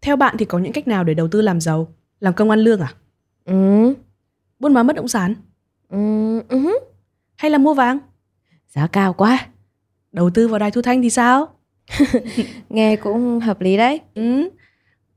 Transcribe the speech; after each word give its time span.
Theo 0.00 0.16
bạn 0.16 0.36
thì 0.38 0.44
có 0.44 0.58
những 0.58 0.72
cách 0.72 0.88
nào 0.88 1.04
để 1.04 1.14
đầu 1.14 1.28
tư 1.28 1.40
làm 1.40 1.60
giàu? 1.60 1.88
Làm 2.20 2.34
công 2.34 2.50
ăn 2.50 2.58
lương 2.58 2.80
à? 2.80 2.92
Ừ. 3.44 3.94
Buôn 4.58 4.74
bán 4.74 4.86
bất 4.86 4.96
động 4.96 5.08
sản? 5.08 5.34
Ừ. 5.88 5.98
ừ. 6.48 6.78
Hay 7.36 7.50
là 7.50 7.58
mua 7.58 7.74
vàng? 7.74 7.98
Giá 8.68 8.86
cao 8.86 9.12
quá. 9.12 9.46
Đầu 10.12 10.30
tư 10.30 10.48
vào 10.48 10.58
đài 10.58 10.70
thu 10.70 10.82
thanh 10.82 11.02
thì 11.02 11.10
sao? 11.10 11.48
Nghe 12.70 12.96
cũng 12.96 13.40
hợp 13.40 13.60
lý 13.60 13.76
đấy. 13.76 14.00
Ừ. 14.14 14.48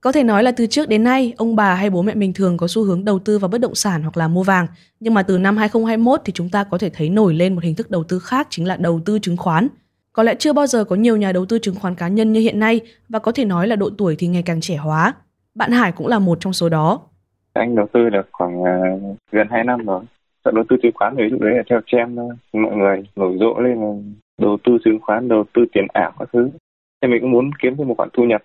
Có 0.01 0.11
thể 0.11 0.23
nói 0.23 0.43
là 0.43 0.51
từ 0.51 0.65
trước 0.65 0.89
đến 0.89 1.03
nay, 1.03 1.33
ông 1.37 1.55
bà 1.55 1.75
hay 1.75 1.89
bố 1.89 2.01
mẹ 2.01 2.15
mình 2.15 2.33
thường 2.33 2.57
có 2.57 2.67
xu 2.67 2.83
hướng 2.83 3.05
đầu 3.05 3.19
tư 3.19 3.39
vào 3.39 3.49
bất 3.49 3.57
động 3.57 3.75
sản 3.75 4.01
hoặc 4.01 4.17
là 4.17 4.27
mua 4.27 4.43
vàng. 4.43 4.67
Nhưng 4.99 5.13
mà 5.13 5.23
từ 5.23 5.37
năm 5.37 5.57
2021 5.57 6.21
thì 6.25 6.33
chúng 6.33 6.49
ta 6.49 6.63
có 6.63 6.77
thể 6.77 6.89
thấy 6.89 7.09
nổi 7.09 7.33
lên 7.33 7.55
một 7.55 7.63
hình 7.63 7.75
thức 7.75 7.91
đầu 7.91 8.03
tư 8.03 8.19
khác 8.19 8.47
chính 8.49 8.67
là 8.67 8.75
đầu 8.75 9.01
tư 9.05 9.19
chứng 9.19 9.37
khoán. 9.37 9.67
Có 10.13 10.23
lẽ 10.23 10.35
chưa 10.35 10.53
bao 10.53 10.67
giờ 10.67 10.83
có 10.83 10.95
nhiều 10.95 11.17
nhà 11.17 11.31
đầu 11.31 11.45
tư 11.45 11.59
chứng 11.59 11.75
khoán 11.75 11.95
cá 11.95 12.07
nhân 12.07 12.33
như 12.33 12.39
hiện 12.39 12.59
nay 12.59 12.81
và 13.09 13.19
có 13.19 13.31
thể 13.31 13.45
nói 13.45 13.67
là 13.67 13.75
độ 13.75 13.89
tuổi 13.97 14.15
thì 14.19 14.27
ngày 14.27 14.43
càng 14.45 14.61
trẻ 14.61 14.75
hóa. 14.75 15.13
Bạn 15.55 15.71
Hải 15.71 15.91
cũng 15.91 16.07
là 16.07 16.19
một 16.19 16.37
trong 16.41 16.53
số 16.53 16.69
đó. 16.69 17.01
Anh 17.53 17.75
đầu 17.75 17.87
tư 17.93 18.09
được 18.09 18.29
khoảng 18.31 18.61
uh, 18.61 19.17
gần 19.31 19.47
2 19.51 19.63
năm 19.63 19.85
rồi. 19.85 20.01
Chọn 20.45 20.55
đầu 20.55 20.63
tư 20.69 20.75
chứng 20.83 20.91
khoán 20.95 21.15
thì 21.17 21.23
lúc 21.23 21.41
đấy 21.41 21.53
là 21.55 21.63
theo 21.69 21.81
trend 21.85 22.19
mọi 22.53 22.75
người 22.75 23.03
nổi 23.15 23.37
rộ 23.39 23.59
lên 23.59 23.81
là 23.81 23.93
đầu 24.37 24.57
tư 24.63 24.77
chứng 24.85 24.99
khoán, 25.01 25.27
đầu 25.27 25.43
tư 25.53 25.65
tiền 25.73 25.85
ảo 25.93 26.13
các 26.19 26.29
thứ. 26.33 26.49
Thì 27.01 27.07
mình 27.07 27.21
cũng 27.21 27.31
muốn 27.31 27.51
kiếm 27.61 27.75
thêm 27.77 27.87
một 27.87 27.95
khoản 27.97 28.09
thu 28.13 28.23
nhập 28.23 28.41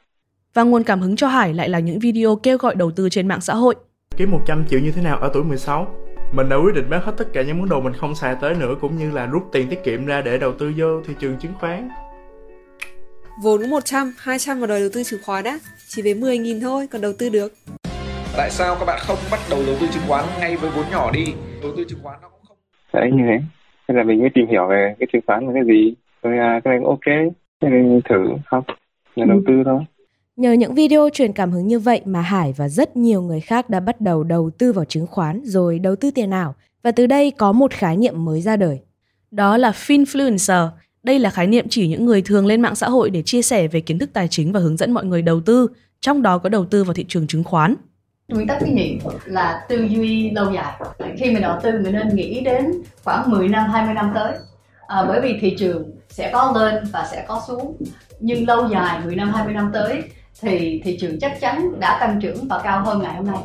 và 0.57 0.63
nguồn 0.63 0.83
cảm 0.83 1.01
hứng 1.01 1.17
cho 1.17 1.29
Hải 1.29 1.55
lại 1.55 1.69
là 1.69 1.79
những 1.79 1.99
video 1.99 2.37
kêu 2.37 2.59
gọi 2.59 2.75
đầu 2.75 2.91
tư 2.91 3.09
trên 3.09 3.29
mạng 3.29 3.41
xã 3.41 3.55
hội. 3.55 3.75
Kiếm 4.17 4.31
100 4.31 4.65
triệu 4.69 4.81
như 4.81 4.91
thế 4.91 5.03
nào 5.03 5.19
ở 5.19 5.31
tuổi 5.35 5.45
16? 5.45 6.06
Mình 6.33 6.49
đã 6.49 6.57
quyết 6.57 6.75
định 6.75 6.91
bán 6.91 7.01
hết 7.05 7.13
tất 7.19 7.25
cả 7.33 7.43
những 7.43 7.59
món 7.59 7.69
đồ 7.69 7.81
mình 7.81 7.93
không 7.93 8.15
xài 8.15 8.37
tới 8.41 8.55
nữa 8.55 8.75
cũng 8.81 8.97
như 8.97 9.11
là 9.11 9.27
rút 9.27 9.43
tiền 9.53 9.69
tiết 9.69 9.85
kiệm 9.85 10.07
ra 10.07 10.23
để 10.23 10.39
đầu 10.39 10.53
tư 10.53 10.73
vô 10.77 11.01
thị 11.07 11.15
trường 11.19 11.37
chứng 11.37 11.53
khoán. 11.61 11.89
Vốn 13.43 13.61
có 13.63 13.69
100, 13.69 14.13
200 14.19 14.59
vào 14.59 14.67
đời 14.67 14.81
đầu 14.81 14.89
tư 14.93 15.03
chứng 15.03 15.21
khoán 15.25 15.45
á, 15.45 15.59
chỉ 15.89 16.03
với 16.03 16.15
10 16.15 16.39
nghìn 16.39 16.61
thôi 16.61 16.87
còn 16.93 17.03
đầu 17.03 17.13
tư 17.19 17.29
được. 17.29 17.53
Tại 18.37 18.51
sao 18.51 18.77
các 18.79 18.85
bạn 18.85 18.99
không 19.03 19.19
bắt 19.31 19.41
đầu 19.51 19.63
đầu 19.67 19.77
tư 19.81 19.87
chứng 19.93 20.03
khoán 20.09 20.25
ngay 20.41 20.57
với 20.57 20.71
vốn 20.71 20.85
nhỏ 20.91 21.11
đi? 21.11 21.35
Đầu 21.63 21.73
tư 21.77 21.85
chứng 21.89 21.99
khoán 22.03 22.19
nó 22.23 22.29
cũng 22.29 22.41
không... 22.49 22.57
Đấy 22.93 23.11
như 23.13 23.23
thế. 23.27 23.39
Thế 23.89 23.95
là 23.95 24.03
mình 24.03 24.21
mới 24.21 24.31
tìm 24.35 24.47
hiểu 24.47 24.67
về 24.67 24.95
cái 24.99 25.07
chứng 25.13 25.23
khoán 25.27 25.47
là 25.47 25.53
cái 25.55 25.63
gì. 25.67 25.95
Rồi 26.23 26.39
à, 26.39 26.61
cái 26.65 26.73
này 26.73 26.79
cũng 26.79 26.89
ok. 26.89 27.35
Thế 27.63 27.69
nên 27.69 28.01
thử 28.09 28.29
không? 28.47 28.65
Là 29.15 29.25
đầu 29.25 29.41
tư 29.47 29.53
thôi. 29.65 29.81
Nhờ 30.37 30.53
những 30.53 30.75
video 30.75 31.09
truyền 31.13 31.33
cảm 31.33 31.53
hứng 31.53 31.67
như 31.67 31.79
vậy 31.79 32.01
mà 32.05 32.21
Hải 32.21 32.53
và 32.53 32.69
rất 32.69 32.97
nhiều 32.97 33.23
người 33.23 33.41
khác 33.41 33.71
đã 33.71 33.81
bắt 33.81 34.01
đầu 34.01 34.25
đầu 34.25 34.51
tư 34.59 34.73
vào 34.73 34.85
chứng 34.85 35.07
khoán 35.07 35.43
rồi 35.45 35.79
đầu 35.79 35.97
tư 35.97 36.11
tiền 36.11 36.31
ảo 36.31 36.55
và 36.83 36.91
từ 36.91 37.07
đây 37.07 37.31
có 37.31 37.53
một 37.53 37.73
khái 37.73 37.97
niệm 37.97 38.25
mới 38.25 38.41
ra 38.41 38.57
đời. 38.57 38.81
Đó 39.31 39.57
là 39.57 39.71
finfluencer. 39.71 40.69
Đây 41.03 41.19
là 41.19 41.31
khái 41.31 41.47
niệm 41.47 41.67
chỉ 41.69 41.89
những 41.89 42.07
người 42.07 42.23
thường 42.23 42.47
lên 42.47 42.61
mạng 42.61 42.75
xã 42.75 42.89
hội 42.89 43.11
để 43.11 43.23
chia 43.23 43.43
sẻ 43.43 43.69
về 43.69 43.81
kiến 43.81 43.99
thức 43.99 44.11
tài 44.13 44.29
chính 44.29 44.53
và 44.53 44.61
hướng 44.61 44.77
dẫn 44.77 44.93
mọi 44.93 45.05
người 45.05 45.23
đầu 45.23 45.41
tư, 45.41 45.69
trong 46.01 46.23
đó 46.23 46.39
có 46.39 46.49
đầu 46.49 46.65
tư 46.65 46.85
vào 46.85 46.95
thị 46.95 47.05
trường 47.09 47.27
chứng 47.27 47.45
khoán. 47.45 47.75
Nguyên 48.29 48.47
tắc 48.47 48.61
thứ 48.61 48.67
nhì 48.67 48.99
là 49.25 49.67
tư 49.69 49.85
duy 49.85 50.31
lâu 50.31 50.53
dài. 50.53 50.81
Khi 51.19 51.31
mình 51.31 51.43
đầu 51.43 51.59
tư 51.63 51.71
mình 51.85 51.93
nên 51.93 52.09
nghĩ 52.17 52.41
đến 52.41 52.73
khoảng 53.05 53.31
10 53.31 53.49
năm, 53.49 53.71
20 53.71 53.95
năm 53.95 54.13
tới. 54.15 54.33
À, 54.87 55.05
bởi 55.09 55.21
vì 55.21 55.39
thị 55.41 55.57
trường 55.59 55.91
sẽ 56.09 56.31
có 56.33 56.55
lên 56.57 56.85
và 56.93 57.09
sẽ 57.13 57.25
có 57.29 57.43
xuống. 57.49 57.77
Nhưng 58.21 58.47
lâu 58.49 58.69
dài 58.69 59.01
10 59.05 59.17
năm, 59.17 59.33
20 59.35 59.55
năm 59.55 59.71
tới 59.73 60.03
thì 60.41 60.81
thị 60.85 60.97
trường 61.01 61.19
chắc 61.21 61.41
chắn 61.41 61.81
đã 61.81 61.99
tăng 62.01 62.21
trưởng 62.21 62.49
và 62.49 62.61
cao 62.65 62.85
hơn 62.85 63.03
ngày 63.03 63.17
hôm 63.17 63.27
nay. 63.27 63.39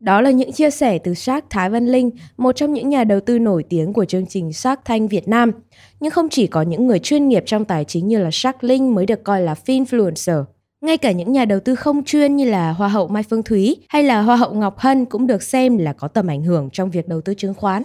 Đó 0.00 0.20
là 0.20 0.30
những 0.30 0.52
chia 0.52 0.70
sẻ 0.70 0.98
từ 0.98 1.14
Shark 1.14 1.50
Thái 1.50 1.70
Văn 1.70 1.86
Linh, 1.86 2.10
một 2.36 2.52
trong 2.52 2.72
những 2.72 2.88
nhà 2.88 3.04
đầu 3.04 3.20
tư 3.20 3.38
nổi 3.38 3.64
tiếng 3.68 3.92
của 3.92 4.04
chương 4.04 4.26
trình 4.26 4.52
Shark 4.52 4.80
Thanh 4.84 5.08
Việt 5.08 5.28
Nam. 5.28 5.52
Nhưng 6.00 6.10
không 6.10 6.28
chỉ 6.28 6.46
có 6.46 6.62
những 6.62 6.86
người 6.86 6.98
chuyên 6.98 7.28
nghiệp 7.28 7.42
trong 7.46 7.64
tài 7.64 7.84
chính 7.84 8.08
như 8.08 8.18
là 8.18 8.30
Shark 8.32 8.64
Linh 8.64 8.94
mới 8.94 9.06
được 9.06 9.24
coi 9.24 9.42
là 9.42 9.54
finfluencer. 9.66 10.44
Ngay 10.80 10.96
cả 10.96 11.12
những 11.12 11.32
nhà 11.32 11.44
đầu 11.44 11.60
tư 11.60 11.74
không 11.74 12.04
chuyên 12.04 12.36
như 12.36 12.44
là 12.44 12.72
Hoa 12.72 12.88
hậu 12.88 13.08
Mai 13.08 13.22
Phương 13.22 13.42
Thúy 13.42 13.76
hay 13.88 14.02
là 14.02 14.22
Hoa 14.22 14.36
hậu 14.36 14.54
Ngọc 14.54 14.78
Hân 14.78 15.04
cũng 15.04 15.26
được 15.26 15.42
xem 15.42 15.78
là 15.78 15.92
có 15.92 16.08
tầm 16.08 16.26
ảnh 16.26 16.42
hưởng 16.42 16.68
trong 16.72 16.90
việc 16.90 17.08
đầu 17.08 17.20
tư 17.20 17.34
chứng 17.34 17.54
khoán. 17.54 17.82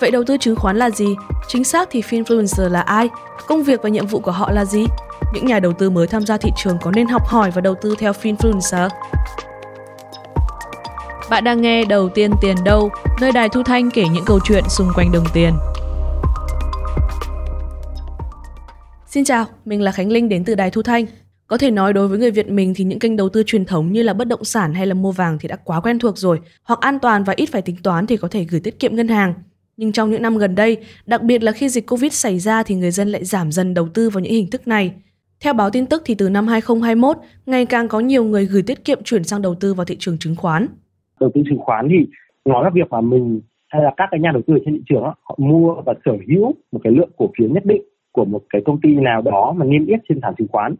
Vậy 0.00 0.10
đầu 0.10 0.24
tư 0.26 0.36
chứng 0.36 0.56
khoán 0.56 0.76
là 0.76 0.90
gì? 0.90 1.06
Chính 1.48 1.64
xác 1.64 1.88
thì 1.90 2.00
finfluencer 2.00 2.68
là 2.68 2.80
ai? 2.80 3.08
Công 3.46 3.62
việc 3.62 3.82
và 3.82 3.88
nhiệm 3.88 4.06
vụ 4.06 4.20
của 4.20 4.32
họ 4.32 4.50
là 4.50 4.64
gì? 4.64 4.84
những 5.32 5.46
nhà 5.46 5.60
đầu 5.60 5.72
tư 5.72 5.90
mới 5.90 6.06
tham 6.06 6.26
gia 6.26 6.36
thị 6.36 6.50
trường 6.56 6.78
có 6.82 6.90
nên 6.90 7.06
học 7.06 7.22
hỏi 7.26 7.50
và 7.50 7.60
đầu 7.60 7.74
tư 7.74 7.94
theo 7.98 8.12
Finfluencer? 8.12 8.88
Bạn 11.30 11.44
đang 11.44 11.62
nghe 11.62 11.84
Đầu 11.84 12.08
tiên 12.08 12.30
tiền 12.40 12.56
đâu, 12.64 12.90
nơi 13.20 13.32
đài 13.32 13.48
thu 13.48 13.62
thanh 13.62 13.90
kể 13.90 14.04
những 14.12 14.24
câu 14.24 14.38
chuyện 14.44 14.64
xung 14.68 14.88
quanh 14.94 15.12
đồng 15.12 15.24
tiền. 15.34 15.52
Xin 19.06 19.24
chào, 19.24 19.46
mình 19.64 19.82
là 19.82 19.92
Khánh 19.92 20.12
Linh 20.12 20.28
đến 20.28 20.44
từ 20.44 20.54
Đài 20.54 20.70
Thu 20.70 20.82
Thanh. 20.82 21.06
Có 21.46 21.58
thể 21.58 21.70
nói 21.70 21.92
đối 21.92 22.08
với 22.08 22.18
người 22.18 22.30
Việt 22.30 22.48
mình 22.48 22.74
thì 22.76 22.84
những 22.84 22.98
kênh 22.98 23.16
đầu 23.16 23.28
tư 23.28 23.42
truyền 23.46 23.64
thống 23.64 23.92
như 23.92 24.02
là 24.02 24.12
bất 24.14 24.28
động 24.28 24.44
sản 24.44 24.74
hay 24.74 24.86
là 24.86 24.94
mua 24.94 25.12
vàng 25.12 25.38
thì 25.38 25.48
đã 25.48 25.56
quá 25.64 25.80
quen 25.80 25.98
thuộc 25.98 26.18
rồi, 26.18 26.40
hoặc 26.64 26.80
an 26.80 26.98
toàn 26.98 27.24
và 27.24 27.34
ít 27.36 27.48
phải 27.52 27.62
tính 27.62 27.76
toán 27.82 28.06
thì 28.06 28.16
có 28.16 28.28
thể 28.28 28.44
gửi 28.44 28.60
tiết 28.60 28.80
kiệm 28.80 28.96
ngân 28.96 29.08
hàng. 29.08 29.34
Nhưng 29.78 29.92
trong 29.92 30.10
những 30.10 30.22
năm 30.22 30.38
gần 30.38 30.54
đây, 30.54 30.76
đặc 31.06 31.22
biệt 31.22 31.42
là 31.42 31.52
khi 31.52 31.68
dịch 31.68 31.86
Covid 31.86 32.12
xảy 32.12 32.38
ra 32.38 32.62
thì 32.62 32.74
người 32.74 32.90
dân 32.90 33.08
lại 33.08 33.24
giảm 33.24 33.52
dần 33.52 33.74
đầu 33.74 33.88
tư 33.88 34.10
vào 34.10 34.20
những 34.20 34.32
hình 34.32 34.50
thức 34.50 34.68
này. 34.68 34.92
Theo 35.40 35.52
báo 35.52 35.70
tin 35.70 35.86
tức 35.86 36.02
thì 36.04 36.14
từ 36.14 36.28
năm 36.28 36.46
2021, 36.46 37.16
ngày 37.46 37.66
càng 37.66 37.88
có 37.88 38.00
nhiều 38.00 38.24
người 38.24 38.46
gửi 38.46 38.62
tiết 38.62 38.84
kiệm 38.84 39.02
chuyển 39.04 39.24
sang 39.24 39.42
đầu 39.42 39.54
tư 39.54 39.74
vào 39.74 39.84
thị 39.84 39.96
trường 39.98 40.18
chứng 40.18 40.36
khoán. 40.36 40.66
Đầu 41.20 41.30
tư 41.34 41.42
chứng 41.48 41.58
khoán 41.58 41.88
thì 41.90 42.06
nó 42.44 42.62
là 42.62 42.70
việc 42.74 42.90
mà 42.90 43.00
mình 43.00 43.40
hay 43.68 43.82
là 43.82 43.90
các 43.96 44.08
cái 44.10 44.20
nhà 44.20 44.30
đầu 44.32 44.42
tư 44.46 44.54
trên 44.64 44.74
thị 44.74 44.82
trường 44.88 45.02
họ 45.02 45.34
mua 45.38 45.74
và 45.86 45.94
sở 46.04 46.12
hữu 46.28 46.54
một 46.72 46.80
cái 46.84 46.92
lượng 46.92 47.10
cổ 47.16 47.30
phiếu 47.38 47.48
nhất 47.48 47.64
định 47.66 47.82
của 48.12 48.24
một 48.24 48.40
cái 48.50 48.62
công 48.66 48.80
ty 48.80 48.88
nào 48.88 49.22
đó 49.22 49.54
mà 49.56 49.64
niêm 49.64 49.86
yết 49.86 50.00
trên 50.08 50.18
sàn 50.22 50.34
chứng 50.38 50.48
khoán. 50.48 50.74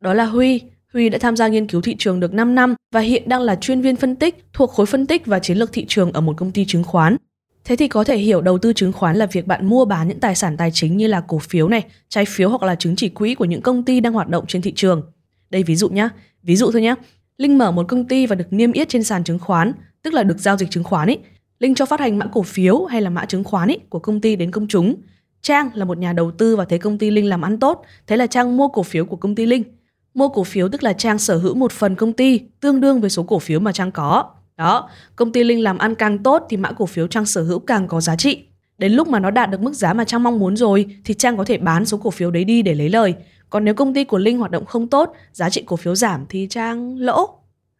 Đó 0.00 0.14
là 0.14 0.24
Huy. 0.24 0.60
Huy 0.92 1.08
đã 1.08 1.18
tham 1.20 1.36
gia 1.36 1.48
nghiên 1.48 1.66
cứu 1.66 1.80
thị 1.80 1.94
trường 1.98 2.20
được 2.20 2.34
5 2.34 2.54
năm 2.54 2.74
và 2.92 3.00
hiện 3.00 3.22
đang 3.28 3.40
là 3.40 3.56
chuyên 3.56 3.80
viên 3.80 3.96
phân 3.96 4.16
tích 4.16 4.44
thuộc 4.52 4.70
khối 4.70 4.86
phân 4.86 5.06
tích 5.06 5.26
và 5.26 5.38
chiến 5.38 5.56
lược 5.56 5.70
thị 5.72 5.84
trường 5.88 6.12
ở 6.12 6.20
một 6.20 6.34
công 6.36 6.50
ty 6.50 6.64
chứng 6.64 6.84
khoán. 6.84 7.16
Thế 7.66 7.76
thì 7.76 7.88
có 7.88 8.04
thể 8.04 8.16
hiểu 8.16 8.40
đầu 8.40 8.58
tư 8.58 8.72
chứng 8.72 8.92
khoán 8.92 9.16
là 9.16 9.26
việc 9.26 9.46
bạn 9.46 9.66
mua 9.66 9.84
bán 9.84 10.08
những 10.08 10.20
tài 10.20 10.34
sản 10.34 10.56
tài 10.56 10.70
chính 10.70 10.96
như 10.96 11.06
là 11.06 11.20
cổ 11.20 11.38
phiếu 11.38 11.68
này, 11.68 11.84
trái 12.08 12.24
phiếu 12.24 12.48
hoặc 12.48 12.62
là 12.62 12.74
chứng 12.74 12.96
chỉ 12.96 13.08
quỹ 13.08 13.34
của 13.34 13.44
những 13.44 13.62
công 13.62 13.82
ty 13.82 14.00
đang 14.00 14.12
hoạt 14.12 14.28
động 14.28 14.44
trên 14.48 14.62
thị 14.62 14.72
trường. 14.76 15.02
Đây 15.50 15.62
ví 15.62 15.76
dụ 15.76 15.88
nhá, 15.88 16.08
ví 16.42 16.56
dụ 16.56 16.70
thôi 16.72 16.82
nhá. 16.82 16.94
Linh 17.38 17.58
mở 17.58 17.70
một 17.70 17.88
công 17.88 18.08
ty 18.08 18.26
và 18.26 18.34
được 18.34 18.44
niêm 18.50 18.72
yết 18.72 18.88
trên 18.88 19.04
sàn 19.04 19.24
chứng 19.24 19.38
khoán, 19.38 19.72
tức 20.02 20.14
là 20.14 20.22
được 20.22 20.38
giao 20.38 20.56
dịch 20.56 20.70
chứng 20.70 20.84
khoán 20.84 21.08
ấy. 21.08 21.18
Linh 21.58 21.74
cho 21.74 21.86
phát 21.86 22.00
hành 22.00 22.18
mã 22.18 22.26
cổ 22.26 22.42
phiếu 22.42 22.84
hay 22.84 23.00
là 23.00 23.10
mã 23.10 23.24
chứng 23.24 23.44
khoán 23.44 23.68
ấy 23.68 23.78
của 23.88 23.98
công 23.98 24.20
ty 24.20 24.36
đến 24.36 24.50
công 24.50 24.68
chúng. 24.68 24.94
Trang 25.42 25.70
là 25.74 25.84
một 25.84 25.98
nhà 25.98 26.12
đầu 26.12 26.30
tư 26.30 26.56
và 26.56 26.64
thấy 26.64 26.78
công 26.78 26.98
ty 26.98 27.10
Linh 27.10 27.28
làm 27.28 27.42
ăn 27.42 27.58
tốt, 27.58 27.82
thế 28.06 28.16
là 28.16 28.26
Trang 28.26 28.56
mua 28.56 28.68
cổ 28.68 28.82
phiếu 28.82 29.04
của 29.04 29.16
công 29.16 29.34
ty 29.34 29.46
Linh. 29.46 29.62
Mua 30.14 30.28
cổ 30.28 30.44
phiếu 30.44 30.68
tức 30.68 30.82
là 30.82 30.92
Trang 30.92 31.18
sở 31.18 31.36
hữu 31.36 31.54
một 31.54 31.72
phần 31.72 31.94
công 31.94 32.12
ty 32.12 32.40
tương 32.60 32.80
đương 32.80 33.00
với 33.00 33.10
số 33.10 33.22
cổ 33.22 33.38
phiếu 33.38 33.60
mà 33.60 33.72
Trang 33.72 33.92
có. 33.92 34.24
Đó, 34.56 34.88
công 35.16 35.32
ty 35.32 35.44
Linh 35.44 35.62
làm 35.62 35.78
ăn 35.78 35.94
càng 35.94 36.18
tốt 36.18 36.46
thì 36.48 36.56
mã 36.56 36.72
cổ 36.72 36.86
phiếu 36.86 37.06
Trang 37.06 37.26
sở 37.26 37.42
hữu 37.42 37.58
càng 37.58 37.88
có 37.88 38.00
giá 38.00 38.16
trị. 38.16 38.44
Đến 38.78 38.92
lúc 38.92 39.08
mà 39.08 39.20
nó 39.20 39.30
đạt 39.30 39.50
được 39.50 39.60
mức 39.60 39.74
giá 39.74 39.92
mà 39.92 40.04
Trang 40.04 40.22
mong 40.22 40.38
muốn 40.38 40.56
rồi 40.56 40.86
thì 41.04 41.14
Trang 41.14 41.36
có 41.36 41.44
thể 41.44 41.58
bán 41.58 41.84
số 41.84 41.98
cổ 41.98 42.10
phiếu 42.10 42.30
đấy 42.30 42.44
đi 42.44 42.62
để 42.62 42.74
lấy 42.74 42.88
lời. 42.88 43.14
Còn 43.50 43.64
nếu 43.64 43.74
công 43.74 43.94
ty 43.94 44.04
của 44.04 44.18
Linh 44.18 44.38
hoạt 44.38 44.50
động 44.50 44.64
không 44.64 44.88
tốt, 44.88 45.12
giá 45.32 45.50
trị 45.50 45.62
cổ 45.66 45.76
phiếu 45.76 45.94
giảm 45.94 46.26
thì 46.28 46.46
Trang 46.50 46.98
lỗ. 46.98 47.28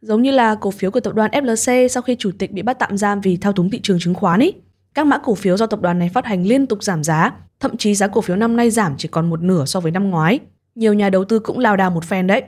Giống 0.00 0.22
như 0.22 0.30
là 0.30 0.54
cổ 0.54 0.70
phiếu 0.70 0.90
của 0.90 1.00
tập 1.00 1.14
đoàn 1.14 1.30
FLC 1.30 1.88
sau 1.88 2.02
khi 2.02 2.16
chủ 2.16 2.30
tịch 2.38 2.52
bị 2.52 2.62
bắt 2.62 2.78
tạm 2.78 2.98
giam 2.98 3.20
vì 3.20 3.36
thao 3.36 3.52
túng 3.52 3.70
thị 3.70 3.80
trường 3.82 3.98
chứng 3.98 4.14
khoán 4.14 4.40
ấy. 4.40 4.52
Các 4.94 5.06
mã 5.06 5.18
cổ 5.18 5.34
phiếu 5.34 5.56
do 5.56 5.66
tập 5.66 5.80
đoàn 5.80 5.98
này 5.98 6.10
phát 6.14 6.26
hành 6.26 6.46
liên 6.46 6.66
tục 6.66 6.82
giảm 6.82 7.04
giá, 7.04 7.32
thậm 7.60 7.76
chí 7.76 7.94
giá 7.94 8.06
cổ 8.06 8.20
phiếu 8.20 8.36
năm 8.36 8.56
nay 8.56 8.70
giảm 8.70 8.94
chỉ 8.98 9.08
còn 9.08 9.30
một 9.30 9.42
nửa 9.42 9.64
so 9.64 9.80
với 9.80 9.92
năm 9.92 10.10
ngoái. 10.10 10.38
Nhiều 10.74 10.94
nhà 10.94 11.10
đầu 11.10 11.24
tư 11.24 11.38
cũng 11.38 11.58
lao 11.58 11.76
đao 11.76 11.90
một 11.90 12.04
phen 12.04 12.26
đấy. 12.26 12.42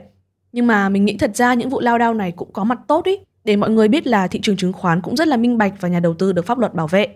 Nhưng 0.51 0.67
mà 0.67 0.89
mình 0.89 1.05
nghĩ 1.05 1.17
thật 1.17 1.35
ra 1.35 1.53
những 1.53 1.69
vụ 1.69 1.79
lao 1.79 1.97
đao 1.97 2.13
này 2.13 2.31
cũng 2.31 2.53
có 2.53 2.63
mặt 2.63 2.79
tốt 2.87 3.05
ý 3.05 3.17
để 3.45 3.55
mọi 3.55 3.69
người 3.69 3.87
biết 3.87 4.07
là 4.07 4.27
thị 4.27 4.39
trường 4.41 4.55
chứng 4.55 4.73
khoán 4.73 5.01
cũng 5.01 5.15
rất 5.15 5.27
là 5.27 5.37
minh 5.37 5.57
bạch 5.57 5.73
và 5.79 5.89
nhà 5.89 5.99
đầu 5.99 6.13
tư 6.13 6.33
được 6.33 6.45
pháp 6.45 6.59
luật 6.59 6.73
bảo 6.73 6.87
vệ. 6.87 7.07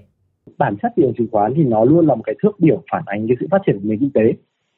Bản 0.57 0.75
chất 0.81 0.91
thị 0.95 1.03
trường 1.03 1.13
chứng 1.17 1.27
khoán 1.31 1.53
thì 1.55 1.63
nó 1.63 1.85
luôn 1.85 2.07
là 2.07 2.15
một 2.15 2.21
cái 2.25 2.35
thước 2.43 2.59
biểu 2.59 2.83
phản 2.91 3.03
ánh 3.05 3.27
cái 3.27 3.37
sự 3.39 3.47
phát 3.51 3.61
triển 3.65 3.75
của 3.75 3.89
nền 3.89 3.99
kinh 3.99 4.11
tế. 4.13 4.33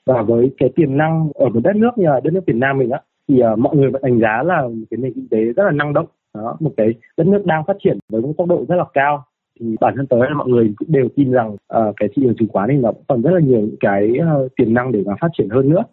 Và 0.05 0.21
với 0.21 0.51
cái 0.57 0.69
tiềm 0.75 0.97
năng 0.97 1.29
ở 1.33 1.49
một 1.49 1.59
đất 1.63 1.75
nước 1.75 1.91
như 1.95 2.05
là 2.05 2.19
đất 2.23 2.33
nước 2.33 2.43
Việt 2.47 2.55
Nam 2.55 2.77
mình 2.77 2.89
á 2.89 3.01
thì 3.27 3.41
uh, 3.53 3.59
mọi 3.59 3.75
người 3.75 3.91
vẫn 3.91 4.01
đánh 4.01 4.19
giá 4.19 4.43
là 4.43 4.61
một 4.61 4.85
cái 4.89 4.97
nền 4.97 5.13
kinh 5.13 5.27
tế 5.31 5.37
rất 5.37 5.63
là 5.63 5.71
năng 5.71 5.93
động. 5.93 6.07
Đó 6.33 6.57
một 6.59 6.71
cái 6.77 6.93
đất 7.17 7.27
nước 7.27 7.45
đang 7.45 7.63
phát 7.67 7.77
triển 7.83 7.97
với 8.09 8.21
một 8.21 8.33
tốc 8.37 8.47
độ 8.47 8.65
rất 8.69 8.75
là 8.75 8.85
cao. 8.93 9.25
Thì 9.59 9.75
bản 9.81 9.93
thân 9.97 10.07
tới 10.07 10.19
là 10.19 10.33
mọi 10.33 10.49
người 10.49 10.73
cũng 10.77 10.91
đều 10.91 11.07
tin 11.15 11.31
rằng 11.31 11.53
uh, 11.53 11.95
cái 11.97 12.09
thị 12.15 12.21
trường 12.25 12.35
chứng 12.35 12.49
khoán 12.49 12.69
thì 12.71 12.77
nó 12.77 12.91
còn 13.07 13.21
rất 13.21 13.31
là 13.33 13.39
nhiều 13.39 13.67
cái 13.79 14.11
uh, 14.19 14.51
tiềm 14.55 14.73
năng 14.73 14.91
để 14.91 15.03
mà 15.05 15.13
phát 15.21 15.27
triển 15.37 15.49
hơn 15.49 15.69
nữa. 15.69 15.83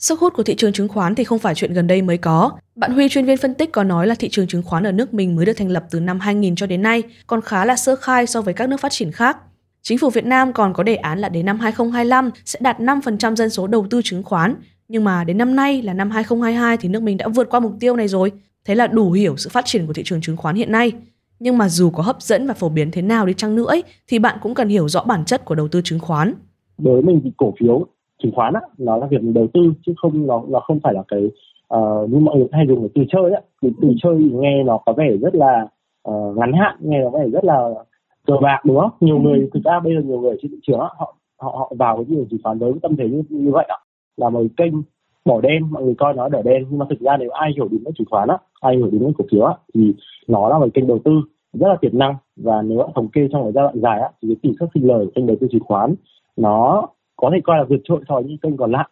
Sức 0.00 0.20
hút 0.20 0.34
của 0.34 0.42
thị 0.42 0.54
trường 0.54 0.72
chứng 0.72 0.88
khoán 0.88 1.14
thì 1.14 1.24
không 1.24 1.38
phải 1.38 1.54
chuyện 1.54 1.72
gần 1.72 1.86
đây 1.86 2.02
mới 2.02 2.18
có. 2.18 2.50
Bạn 2.76 2.92
Huy 2.92 3.08
chuyên 3.08 3.24
viên 3.24 3.36
phân 3.36 3.54
tích 3.54 3.72
có 3.72 3.84
nói 3.84 4.06
là 4.06 4.14
thị 4.14 4.28
trường 4.28 4.46
chứng 4.46 4.62
khoán 4.62 4.86
ở 4.86 4.92
nước 4.92 5.14
mình 5.14 5.36
mới 5.36 5.46
được 5.46 5.52
thành 5.52 5.68
lập 5.68 5.84
từ 5.90 6.00
năm 6.00 6.20
2000 6.20 6.56
cho 6.56 6.66
đến 6.66 6.82
nay, 6.82 7.02
còn 7.26 7.40
khá 7.40 7.64
là 7.64 7.76
sơ 7.76 7.96
khai 7.96 8.26
so 8.26 8.42
với 8.42 8.54
các 8.54 8.68
nước 8.68 8.80
phát 8.80 8.92
triển 8.92 9.12
khác. 9.12 9.36
Chính 9.82 9.98
phủ 9.98 10.10
Việt 10.10 10.24
Nam 10.24 10.52
còn 10.52 10.74
có 10.74 10.82
đề 10.82 10.94
án 10.94 11.18
là 11.18 11.28
đến 11.28 11.46
năm 11.46 11.60
2025 11.60 12.30
sẽ 12.44 12.58
đạt 12.62 12.78
5% 12.78 13.34
dân 13.34 13.50
số 13.50 13.66
đầu 13.66 13.86
tư 13.90 14.00
chứng 14.04 14.22
khoán, 14.22 14.54
nhưng 14.88 15.04
mà 15.04 15.24
đến 15.24 15.38
năm 15.38 15.56
nay 15.56 15.82
là 15.82 15.92
năm 15.92 16.10
2022 16.10 16.76
thì 16.76 16.88
nước 16.88 17.02
mình 17.02 17.16
đã 17.16 17.28
vượt 17.28 17.50
qua 17.50 17.60
mục 17.60 17.72
tiêu 17.80 17.96
này 17.96 18.08
rồi. 18.08 18.32
Thế 18.64 18.74
là 18.74 18.86
đủ 18.86 19.12
hiểu 19.12 19.36
sự 19.36 19.50
phát 19.50 19.64
triển 19.66 19.86
của 19.86 19.92
thị 19.92 20.02
trường 20.04 20.20
chứng 20.20 20.36
khoán 20.36 20.56
hiện 20.56 20.72
nay. 20.72 20.92
Nhưng 21.38 21.58
mà 21.58 21.68
dù 21.68 21.90
có 21.90 22.02
hấp 22.02 22.22
dẫn 22.22 22.46
và 22.46 22.54
phổ 22.54 22.68
biến 22.68 22.90
thế 22.90 23.02
nào 23.02 23.26
đi 23.26 23.34
chăng 23.36 23.56
nữa 23.56 23.66
ấy, 23.66 23.82
thì 24.08 24.18
bạn 24.18 24.38
cũng 24.42 24.54
cần 24.54 24.68
hiểu 24.68 24.88
rõ 24.88 25.04
bản 25.04 25.24
chất 25.24 25.44
của 25.44 25.54
đầu 25.54 25.68
tư 25.68 25.80
chứng 25.84 26.00
khoán. 26.00 26.34
Đối 26.78 26.94
với 26.94 27.02
mình 27.02 27.20
thì 27.24 27.30
cổ 27.36 27.54
phiếu 27.60 27.86
chứng 28.22 28.32
khoán 28.32 28.54
á 28.54 28.60
nó 28.78 28.96
là 28.96 29.06
việc 29.06 29.18
đầu 29.22 29.46
tư 29.54 29.72
chứ 29.86 29.92
không 29.96 30.26
nó 30.26 30.42
nó 30.48 30.60
không 30.60 30.80
phải 30.80 30.94
là 30.94 31.02
cái 31.08 31.24
uh, 31.74 32.10
như 32.10 32.18
mọi 32.18 32.36
người 32.36 32.46
hay 32.52 32.66
dùng 32.68 32.80
cái 32.80 32.88
từ 32.94 33.02
chơi 33.08 33.32
á. 33.32 33.40
Từ, 33.62 33.70
từ 33.82 33.88
chơi 34.02 34.16
thì 34.18 34.30
nghe 34.32 34.62
nó 34.62 34.78
có 34.86 34.92
vẻ 34.92 35.10
rất 35.20 35.34
là 35.34 35.68
uh, 36.08 36.36
ngắn 36.36 36.52
hạn 36.52 36.76
nghe 36.80 37.00
nó 37.00 37.10
có 37.10 37.18
vẻ 37.18 37.28
rất 37.28 37.44
là 37.44 37.70
cờ 38.26 38.34
bạc 38.42 38.60
đúng 38.64 38.78
không? 38.78 38.90
Nhiều 39.00 39.18
người 39.18 39.48
thực 39.54 39.64
ra 39.64 39.80
bây 39.80 39.94
giờ 39.94 40.00
nhiều 40.02 40.20
người 40.20 40.36
trên 40.42 40.50
thị 40.50 40.58
trường 40.62 40.80
á, 40.80 40.88
họ 40.98 41.14
họ 41.40 41.56
họ 41.58 41.72
vào 41.78 41.96
cái 41.96 42.04
thị 42.08 42.14
trường 42.14 42.28
chứng 42.30 42.40
khoán 42.42 42.58
với 42.58 42.72
tâm 42.82 42.96
thế 42.96 43.04
như, 43.08 43.22
như 43.28 43.50
vậy 43.50 43.64
ạ 43.68 43.76
là 44.16 44.28
một 44.28 44.42
kênh 44.56 44.72
bỏ 45.24 45.40
đen 45.40 45.70
mọi 45.70 45.82
người 45.82 45.94
coi 45.98 46.14
nó 46.14 46.28
đỏ 46.28 46.42
đen 46.42 46.64
nhưng 46.70 46.78
mà 46.78 46.86
thực 46.90 47.00
ra 47.00 47.16
nếu 47.16 47.30
ai 47.30 47.52
hiểu 47.56 47.68
đúng 47.70 47.84
cái 47.84 47.92
chứng 47.98 48.06
khoán 48.10 48.28
á 48.28 48.36
ai 48.60 48.76
hiểu 48.76 48.88
đúng 48.92 49.02
cái 49.02 49.12
cổ 49.18 49.24
phiếu 49.30 49.42
á 49.42 49.54
thì 49.74 49.94
nó 50.28 50.48
là 50.48 50.58
một 50.58 50.68
kênh 50.74 50.86
đầu 50.86 50.98
tư 51.04 51.12
rất 51.52 51.68
là 51.68 51.76
tiềm 51.80 51.98
năng. 51.98 52.14
Và 52.36 52.62
nếu 52.62 52.78
bạn 52.78 52.88
thống 52.94 53.08
kê 53.08 53.28
trong 53.32 53.42
một 53.42 53.50
giai 53.54 53.62
đoạn 53.62 53.80
dài 53.80 54.00
á 54.00 54.08
thì 54.22 54.28
cái 54.28 54.36
tỷ 54.42 54.50
suất 54.58 54.68
sinh 54.74 54.88
lời 54.88 55.06
kênh 55.14 55.26
đầu 55.26 55.36
tư 55.40 55.46
chứng 55.50 55.64
khoán 55.64 55.94
nó 56.36 56.86
có 57.20 57.30
thể 57.32 57.40
coi 57.44 57.58
là 57.58 57.64
vượt 57.68 57.80
trội 57.84 58.00
so 58.08 58.14
với 58.14 58.24
những 58.24 58.38
kênh 58.38 58.56
còn 58.56 58.72
lại 58.72 58.88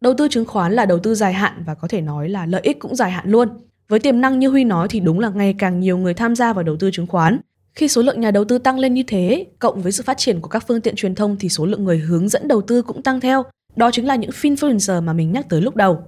Đầu 0.00 0.14
tư 0.18 0.28
chứng 0.28 0.44
khoán 0.44 0.72
là 0.72 0.86
đầu 0.86 0.98
tư 0.98 1.14
dài 1.14 1.32
hạn 1.32 1.62
và 1.66 1.74
có 1.74 1.88
thể 1.88 2.00
nói 2.00 2.28
là 2.28 2.46
lợi 2.46 2.60
ích 2.64 2.78
cũng 2.78 2.94
dài 2.94 3.10
hạn 3.10 3.30
luôn. 3.30 3.48
Với 3.88 3.98
tiềm 3.98 4.20
năng 4.20 4.38
như 4.38 4.48
Huy 4.48 4.64
nói 4.64 4.88
thì 4.90 5.00
đúng 5.00 5.20
là 5.20 5.28
ngày 5.28 5.54
càng 5.58 5.80
nhiều 5.80 5.98
người 5.98 6.14
tham 6.14 6.36
gia 6.36 6.52
vào 6.52 6.62
đầu 6.62 6.76
tư 6.76 6.90
chứng 6.92 7.06
khoán. 7.06 7.38
Khi 7.74 7.88
số 7.88 8.02
lượng 8.02 8.20
nhà 8.20 8.30
đầu 8.30 8.44
tư 8.44 8.58
tăng 8.58 8.78
lên 8.78 8.94
như 8.94 9.02
thế, 9.06 9.46
cộng 9.58 9.82
với 9.82 9.92
sự 9.92 10.02
phát 10.02 10.18
triển 10.18 10.40
của 10.40 10.48
các 10.48 10.64
phương 10.68 10.80
tiện 10.80 10.96
truyền 10.96 11.14
thông 11.14 11.36
thì 11.40 11.48
số 11.48 11.66
lượng 11.66 11.84
người 11.84 11.98
hướng 11.98 12.28
dẫn 12.28 12.48
đầu 12.48 12.62
tư 12.62 12.82
cũng 12.82 13.02
tăng 13.02 13.20
theo. 13.20 13.42
Đó 13.76 13.90
chính 13.90 14.06
là 14.06 14.16
những 14.16 14.30
finfluencer 14.30 15.02
mà 15.02 15.12
mình 15.12 15.32
nhắc 15.32 15.46
tới 15.48 15.60
lúc 15.60 15.76
đầu. 15.76 15.98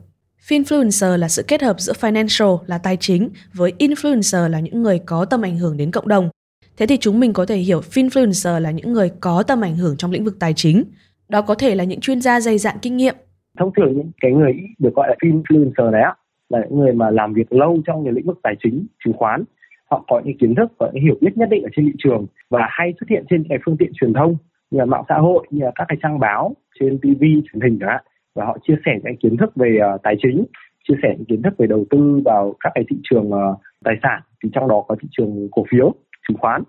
Finfluencer 0.48 1.16
là 1.16 1.28
sự 1.28 1.42
kết 1.42 1.62
hợp 1.62 1.80
giữa 1.80 1.92
financial 2.00 2.58
là 2.66 2.78
tài 2.78 2.96
chính 3.00 3.28
với 3.52 3.72
influencer 3.78 4.48
là 4.48 4.60
những 4.60 4.82
người 4.82 4.98
có 4.98 5.24
tầm 5.24 5.42
ảnh 5.42 5.58
hưởng 5.58 5.76
đến 5.76 5.90
cộng 5.90 6.08
đồng. 6.08 6.30
Thế 6.76 6.86
thì 6.86 6.96
chúng 6.96 7.20
mình 7.20 7.32
có 7.32 7.46
thể 7.46 7.56
hiểu 7.56 7.80
finfluencer 7.80 8.60
là 8.60 8.70
những 8.70 8.92
người 8.92 9.10
có 9.20 9.42
tầm 9.42 9.60
ảnh 9.60 9.76
hưởng 9.76 9.96
trong 9.96 10.10
lĩnh 10.10 10.24
vực 10.24 10.36
tài 10.38 10.54
chính. 10.54 10.84
Đó 11.28 11.42
có 11.42 11.54
thể 11.54 11.74
là 11.74 11.84
những 11.84 12.00
chuyên 12.00 12.20
gia 12.20 12.40
dày 12.40 12.58
dạn 12.58 12.76
kinh 12.82 12.96
nghiệm. 12.96 13.14
thông 13.58 13.72
thường 13.76 13.92
những 13.96 14.10
cái 14.20 14.32
người 14.32 14.54
được 14.78 14.94
gọi 14.94 15.08
là 15.08 15.14
influencer 15.20 15.90
đấy 15.90 16.02
á 16.02 16.14
là 16.48 16.60
những 16.60 16.78
người 16.78 16.92
mà 16.92 17.10
làm 17.10 17.32
việc 17.32 17.52
lâu 17.52 17.78
trong 17.86 18.04
cái 18.04 18.12
lĩnh 18.12 18.26
vực 18.26 18.38
tài 18.42 18.54
chính 18.62 18.86
chứng 19.04 19.14
khoán 19.14 19.44
họ 19.90 20.04
có 20.08 20.20
những 20.24 20.38
kiến 20.38 20.54
thức 20.54 20.72
và 20.78 20.90
những 20.92 21.04
hiểu 21.04 21.14
biết 21.20 21.36
nhất 21.36 21.48
định 21.50 21.62
ở 21.62 21.68
trên 21.76 21.86
thị 21.86 21.92
trường 21.98 22.26
và 22.50 22.66
hay 22.70 22.94
xuất 23.00 23.08
hiện 23.10 23.24
trên 23.30 23.44
cái 23.48 23.58
phương 23.64 23.76
tiện 23.76 23.92
truyền 23.94 24.12
thông 24.12 24.36
như 24.70 24.78
là 24.78 24.84
mạng 24.84 25.04
xã 25.08 25.14
hội 25.14 25.46
như 25.50 25.64
là 25.64 25.70
các 25.74 25.84
cái 25.88 25.98
trang 26.02 26.18
báo 26.18 26.54
trên 26.80 26.98
TV 26.98 27.22
truyền 27.22 27.62
hình 27.62 27.78
đó 27.78 27.98
và 28.34 28.44
họ 28.44 28.58
chia 28.68 28.76
sẻ 28.86 28.92
những 29.04 29.16
kiến 29.16 29.36
thức 29.36 29.56
về 29.56 29.78
uh, 29.94 30.02
tài 30.02 30.16
chính 30.22 30.44
chia 30.88 30.94
sẻ 31.02 31.14
những 31.16 31.24
kiến 31.24 31.42
thức 31.42 31.54
về 31.58 31.66
đầu 31.66 31.84
tư 31.90 32.20
vào 32.24 32.54
các 32.60 32.70
cái 32.74 32.84
thị 32.90 32.96
trường 33.10 33.28
uh, 33.28 33.58
tài 33.84 33.94
sản. 34.02 34.20
Thì 34.42 34.50
trong 34.52 34.68
đó 34.68 34.84
có 34.88 34.96
thị 35.02 35.08
trường 35.10 35.48
cổ 35.52 35.64
phiếu 35.70 35.94
chứng 36.28 36.36
khoán. 36.38 36.62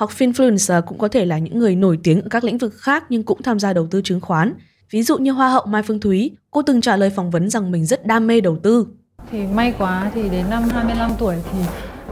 Hoặc 0.00 0.10
finfluencer 0.18 0.82
cũng 0.82 0.98
có 0.98 1.08
thể 1.08 1.24
là 1.24 1.38
những 1.38 1.58
người 1.58 1.76
nổi 1.76 1.98
tiếng 2.02 2.22
ở 2.22 2.28
các 2.30 2.44
lĩnh 2.44 2.58
vực 2.58 2.74
khác 2.76 3.04
nhưng 3.08 3.22
cũng 3.22 3.42
tham 3.42 3.58
gia 3.58 3.72
đầu 3.72 3.86
tư 3.90 4.00
chứng 4.04 4.20
khoán. 4.20 4.54
Ví 4.90 5.02
dụ 5.02 5.18
như 5.18 5.32
Hoa 5.32 5.48
hậu 5.48 5.66
Mai 5.66 5.82
Phương 5.82 6.00
Thúy, 6.00 6.30
cô 6.50 6.62
từng 6.62 6.80
trả 6.80 6.96
lời 6.96 7.10
phỏng 7.10 7.30
vấn 7.30 7.50
rằng 7.50 7.70
mình 7.70 7.86
rất 7.86 8.06
đam 8.06 8.26
mê 8.26 8.40
đầu 8.40 8.56
tư. 8.56 8.86
Thì 9.30 9.46
may 9.46 9.74
quá 9.78 10.10
thì 10.14 10.28
đến 10.28 10.50
năm 10.50 10.62
25 10.62 11.10
tuổi 11.18 11.36
thì 11.52 11.58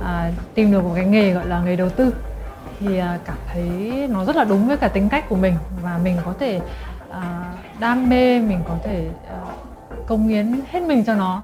à, 0.02 0.32
tìm 0.54 0.72
được 0.72 0.82
một 0.82 0.92
cái 0.94 1.06
nghề 1.06 1.32
gọi 1.32 1.46
là 1.46 1.62
nghề 1.62 1.76
đầu 1.76 1.88
tư 1.90 2.14
thì 2.80 2.98
à, 2.98 3.18
cảm 3.24 3.36
thấy 3.52 3.92
nó 4.10 4.24
rất 4.24 4.36
là 4.36 4.44
đúng 4.44 4.68
với 4.68 4.76
cả 4.76 4.88
tính 4.88 5.08
cách 5.08 5.28
của 5.28 5.36
mình 5.36 5.54
và 5.82 5.98
mình 6.04 6.16
có 6.24 6.34
thể 6.40 6.60
à, 7.10 7.52
đam 7.80 8.08
mê 8.08 8.40
mình 8.40 8.60
có 8.68 8.78
thể 8.84 9.10
à, 9.28 9.38
công 10.06 10.28
hiến 10.28 10.60
hết 10.70 10.82
mình 10.82 11.04
cho 11.06 11.14
nó 11.14 11.42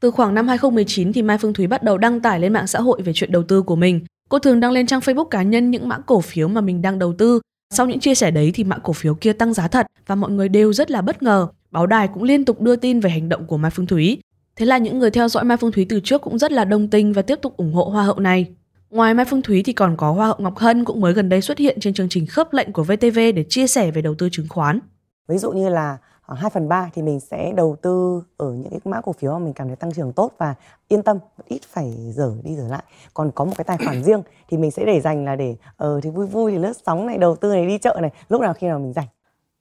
Từ 0.00 0.10
khoảng 0.10 0.34
năm 0.34 0.48
2019 0.48 1.12
thì 1.12 1.22
Mai 1.22 1.38
Phương 1.38 1.54
Thúy 1.54 1.66
bắt 1.66 1.82
đầu 1.82 1.98
đăng 1.98 2.20
tải 2.20 2.40
lên 2.40 2.52
mạng 2.52 2.66
xã 2.66 2.80
hội 2.80 3.02
về 3.02 3.12
chuyện 3.14 3.32
đầu 3.32 3.42
tư 3.42 3.62
của 3.62 3.76
mình. 3.76 4.04
Cô 4.32 4.38
thường 4.38 4.60
đăng 4.60 4.72
lên 4.72 4.86
trang 4.86 5.00
Facebook 5.00 5.24
cá 5.24 5.42
nhân 5.42 5.70
những 5.70 5.88
mã 5.88 5.98
cổ 5.98 6.20
phiếu 6.20 6.48
mà 6.48 6.60
mình 6.60 6.82
đang 6.82 6.98
đầu 6.98 7.14
tư. 7.18 7.40
Sau 7.74 7.86
những 7.86 8.00
chia 8.00 8.14
sẻ 8.14 8.30
đấy 8.30 8.50
thì 8.54 8.64
mã 8.64 8.78
cổ 8.78 8.92
phiếu 8.92 9.14
kia 9.14 9.32
tăng 9.32 9.54
giá 9.54 9.68
thật 9.68 9.86
và 10.06 10.14
mọi 10.14 10.30
người 10.30 10.48
đều 10.48 10.72
rất 10.72 10.90
là 10.90 11.02
bất 11.02 11.22
ngờ. 11.22 11.48
Báo 11.70 11.86
đài 11.86 12.08
cũng 12.08 12.22
liên 12.22 12.44
tục 12.44 12.60
đưa 12.60 12.76
tin 12.76 13.00
về 13.00 13.10
hành 13.10 13.28
động 13.28 13.46
của 13.46 13.56
Mai 13.56 13.70
Phương 13.70 13.86
Thúy. 13.86 14.18
Thế 14.56 14.66
là 14.66 14.78
những 14.78 14.98
người 14.98 15.10
theo 15.10 15.28
dõi 15.28 15.44
Mai 15.44 15.56
Phương 15.56 15.72
Thúy 15.72 15.86
từ 15.88 16.00
trước 16.00 16.22
cũng 16.22 16.38
rất 16.38 16.52
là 16.52 16.64
đồng 16.64 16.88
tình 16.88 17.12
và 17.12 17.22
tiếp 17.22 17.38
tục 17.42 17.56
ủng 17.56 17.72
hộ 17.72 17.84
Hoa 17.84 18.04
hậu 18.04 18.18
này. 18.18 18.46
Ngoài 18.90 19.14
Mai 19.14 19.24
Phương 19.24 19.42
Thúy 19.42 19.62
thì 19.62 19.72
còn 19.72 19.96
có 19.96 20.12
Hoa 20.12 20.26
hậu 20.26 20.36
Ngọc 20.38 20.58
Hân 20.58 20.84
cũng 20.84 21.00
mới 21.00 21.12
gần 21.12 21.28
đây 21.28 21.40
xuất 21.40 21.58
hiện 21.58 21.80
trên 21.80 21.94
chương 21.94 22.08
trình 22.08 22.26
khớp 22.26 22.52
lệnh 22.52 22.72
của 22.72 22.84
VTV 22.84 23.18
để 23.34 23.44
chia 23.48 23.66
sẻ 23.66 23.90
về 23.90 24.02
đầu 24.02 24.14
tư 24.14 24.28
chứng 24.32 24.48
khoán. 24.48 24.78
ví 25.28 25.38
dụ 25.38 25.50
như 25.50 25.68
là 25.68 25.98
2 26.34 26.50
phần 26.50 26.68
3 26.68 26.90
thì 26.94 27.02
mình 27.02 27.20
sẽ 27.20 27.52
đầu 27.56 27.76
tư 27.82 28.22
ở 28.36 28.52
những 28.52 28.70
cái 28.70 28.80
mã 28.84 29.00
cổ 29.00 29.12
phiếu 29.12 29.32
mà 29.32 29.38
mình 29.38 29.52
cảm 29.52 29.66
thấy 29.66 29.76
tăng 29.76 29.92
trưởng 29.92 30.12
tốt 30.12 30.32
và 30.38 30.54
yên 30.88 31.02
tâm 31.02 31.18
ít 31.48 31.60
phải 31.68 32.12
dở 32.14 32.32
đi 32.42 32.54
dở 32.54 32.68
lại 32.68 32.82
còn 33.14 33.30
có 33.34 33.44
một 33.44 33.52
cái 33.56 33.64
tài 33.64 33.78
khoản 33.84 34.02
riêng 34.04 34.22
thì 34.50 34.56
mình 34.56 34.70
sẽ 34.70 34.84
để 34.84 35.00
dành 35.00 35.24
là 35.24 35.36
để 35.36 35.56
ờ 35.76 36.00
thì 36.02 36.10
vui 36.10 36.26
vui 36.26 36.52
thì 36.52 36.58
lướt 36.58 36.72
sóng 36.86 37.06
này 37.06 37.18
đầu 37.18 37.36
tư 37.36 37.52
này 37.52 37.66
đi 37.66 37.78
chợ 37.78 37.98
này 38.02 38.10
lúc 38.28 38.40
nào 38.40 38.54
khi 38.54 38.66
nào 38.66 38.78
mình 38.78 38.92
rảnh 38.92 39.06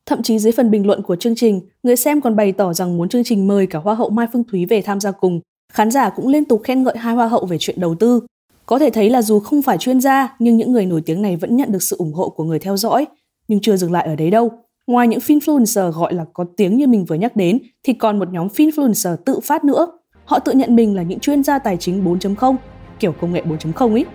Thậm 0.05 0.23
chí 0.23 0.39
dưới 0.39 0.51
phần 0.51 0.71
bình 0.71 0.87
luận 0.87 1.01
của 1.01 1.15
chương 1.15 1.35
trình, 1.35 1.61
người 1.83 1.95
xem 1.95 2.21
còn 2.21 2.35
bày 2.35 2.51
tỏ 2.51 2.73
rằng 2.73 2.97
muốn 2.97 3.09
chương 3.09 3.23
trình 3.23 3.47
mời 3.47 3.67
cả 3.67 3.79
Hoa 3.79 3.95
hậu 3.95 4.09
Mai 4.09 4.27
Phương 4.33 4.43
Thúy 4.43 4.65
về 4.65 4.81
tham 4.81 4.99
gia 4.99 5.11
cùng. 5.11 5.39
Khán 5.73 5.91
giả 5.91 6.09
cũng 6.09 6.27
liên 6.27 6.45
tục 6.45 6.61
khen 6.63 6.83
ngợi 6.83 6.97
hai 6.97 7.15
Hoa 7.15 7.27
hậu 7.27 7.45
về 7.45 7.57
chuyện 7.59 7.79
đầu 7.79 7.95
tư. 7.95 8.21
Có 8.65 8.79
thể 8.79 8.89
thấy 8.89 9.09
là 9.09 9.21
dù 9.21 9.39
không 9.39 9.61
phải 9.61 9.77
chuyên 9.77 10.01
gia, 10.01 10.35
nhưng 10.39 10.57
những 10.57 10.71
người 10.71 10.85
nổi 10.85 11.01
tiếng 11.05 11.21
này 11.21 11.35
vẫn 11.35 11.55
nhận 11.55 11.71
được 11.71 11.83
sự 11.83 11.95
ủng 11.99 12.13
hộ 12.13 12.29
của 12.29 12.43
người 12.43 12.59
theo 12.59 12.77
dõi. 12.77 13.07
Nhưng 13.47 13.59
chưa 13.61 13.77
dừng 13.77 13.91
lại 13.91 14.05
ở 14.07 14.15
đấy 14.15 14.31
đâu. 14.31 14.51
Ngoài 14.87 15.07
những 15.07 15.19
finfluencer 15.19 15.91
gọi 15.91 16.13
là 16.13 16.25
có 16.33 16.45
tiếng 16.57 16.77
như 16.77 16.87
mình 16.87 17.05
vừa 17.05 17.15
nhắc 17.15 17.35
đến, 17.35 17.59
thì 17.83 17.93
còn 17.93 18.19
một 18.19 18.29
nhóm 18.31 18.47
finfluencer 18.47 19.15
tự 19.25 19.39
phát 19.43 19.63
nữa. 19.63 19.87
Họ 20.25 20.39
tự 20.39 20.51
nhận 20.51 20.75
mình 20.75 20.95
là 20.95 21.03
những 21.03 21.19
chuyên 21.19 21.43
gia 21.43 21.59
tài 21.59 21.77
chính 21.77 22.05
4.0, 22.05 22.55
kiểu 22.99 23.11
công 23.11 23.33
nghệ 23.33 23.41
4.0 23.41 23.93
ấy. 23.93 24.05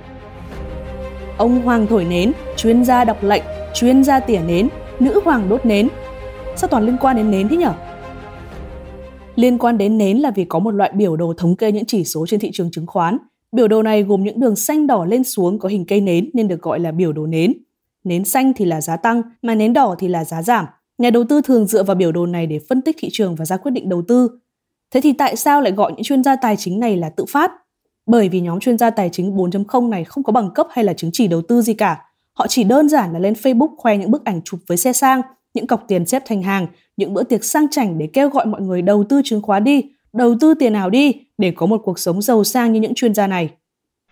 Ông 1.38 1.62
Hoàng 1.62 1.86
thổi 1.86 2.04
nến, 2.04 2.32
chuyên 2.56 2.84
gia 2.84 3.04
đọc 3.04 3.24
lệnh, 3.24 3.42
chuyên 3.74 4.04
gia 4.04 4.20
tỉa 4.20 4.40
nến, 4.46 4.68
nữ 5.00 5.20
hoàng 5.24 5.48
đốt 5.48 5.66
nến. 5.66 5.88
Sao 6.56 6.68
toàn 6.68 6.86
liên 6.86 6.96
quan 7.00 7.16
đến 7.16 7.30
nến 7.30 7.48
thế 7.48 7.56
nhở? 7.56 7.72
Liên 9.34 9.58
quan 9.58 9.78
đến 9.78 9.98
nến 9.98 10.18
là 10.18 10.30
vì 10.30 10.44
có 10.44 10.58
một 10.58 10.70
loại 10.70 10.92
biểu 10.94 11.16
đồ 11.16 11.34
thống 11.36 11.56
kê 11.56 11.72
những 11.72 11.84
chỉ 11.84 12.04
số 12.04 12.26
trên 12.26 12.40
thị 12.40 12.50
trường 12.52 12.70
chứng 12.70 12.86
khoán. 12.86 13.18
Biểu 13.52 13.68
đồ 13.68 13.82
này 13.82 14.02
gồm 14.02 14.22
những 14.22 14.40
đường 14.40 14.56
xanh 14.56 14.86
đỏ 14.86 15.04
lên 15.04 15.24
xuống 15.24 15.58
có 15.58 15.68
hình 15.68 15.84
cây 15.86 16.00
nến 16.00 16.30
nên 16.34 16.48
được 16.48 16.62
gọi 16.62 16.80
là 16.80 16.92
biểu 16.92 17.12
đồ 17.12 17.26
nến. 17.26 17.52
Nến 18.06 18.24
xanh 18.24 18.52
thì 18.56 18.64
là 18.64 18.80
giá 18.80 18.96
tăng, 18.96 19.22
mà 19.42 19.54
nến 19.54 19.72
đỏ 19.72 19.94
thì 19.98 20.08
là 20.08 20.24
giá 20.24 20.42
giảm. 20.42 20.66
Nhà 20.98 21.10
đầu 21.10 21.24
tư 21.28 21.40
thường 21.44 21.66
dựa 21.66 21.82
vào 21.82 21.96
biểu 21.96 22.12
đồ 22.12 22.26
này 22.26 22.46
để 22.46 22.60
phân 22.68 22.82
tích 22.82 22.96
thị 22.98 23.08
trường 23.12 23.34
và 23.34 23.44
ra 23.44 23.56
quyết 23.56 23.70
định 23.70 23.88
đầu 23.88 24.02
tư. 24.08 24.30
Thế 24.94 25.00
thì 25.00 25.12
tại 25.12 25.36
sao 25.36 25.60
lại 25.60 25.72
gọi 25.72 25.92
những 25.92 26.02
chuyên 26.02 26.22
gia 26.22 26.36
tài 26.36 26.56
chính 26.56 26.80
này 26.80 26.96
là 26.96 27.10
tự 27.10 27.24
phát? 27.28 27.52
Bởi 28.06 28.28
vì 28.28 28.40
nhóm 28.40 28.60
chuyên 28.60 28.78
gia 28.78 28.90
tài 28.90 29.10
chính 29.12 29.36
4.0 29.36 29.88
này 29.88 30.04
không 30.04 30.24
có 30.24 30.32
bằng 30.32 30.50
cấp 30.54 30.66
hay 30.70 30.84
là 30.84 30.92
chứng 30.92 31.10
chỉ 31.12 31.28
đầu 31.28 31.42
tư 31.42 31.60
gì 31.60 31.74
cả. 31.74 32.02
Họ 32.32 32.46
chỉ 32.46 32.64
đơn 32.64 32.88
giản 32.88 33.12
là 33.12 33.18
lên 33.18 33.32
Facebook 33.32 33.76
khoe 33.76 33.96
những 33.96 34.10
bức 34.10 34.24
ảnh 34.24 34.40
chụp 34.44 34.60
với 34.66 34.76
xe 34.76 34.92
sang, 34.92 35.22
những 35.54 35.66
cọc 35.66 35.84
tiền 35.88 36.06
xếp 36.06 36.22
thành 36.26 36.42
hàng, 36.42 36.66
những 36.96 37.14
bữa 37.14 37.22
tiệc 37.22 37.44
sang 37.44 37.66
chảnh 37.70 37.98
để 37.98 38.08
kêu 38.12 38.28
gọi 38.28 38.46
mọi 38.46 38.60
người 38.60 38.82
đầu 38.82 39.04
tư 39.08 39.20
chứng 39.24 39.42
khoán 39.42 39.64
đi, 39.64 39.84
đầu 40.12 40.34
tư 40.40 40.54
tiền 40.54 40.72
nào 40.72 40.90
đi 40.90 41.12
để 41.38 41.50
có 41.56 41.66
một 41.66 41.80
cuộc 41.84 41.98
sống 41.98 42.22
giàu 42.22 42.44
sang 42.44 42.72
như 42.72 42.80
những 42.80 42.94
chuyên 42.94 43.14
gia 43.14 43.26
này. 43.26 43.50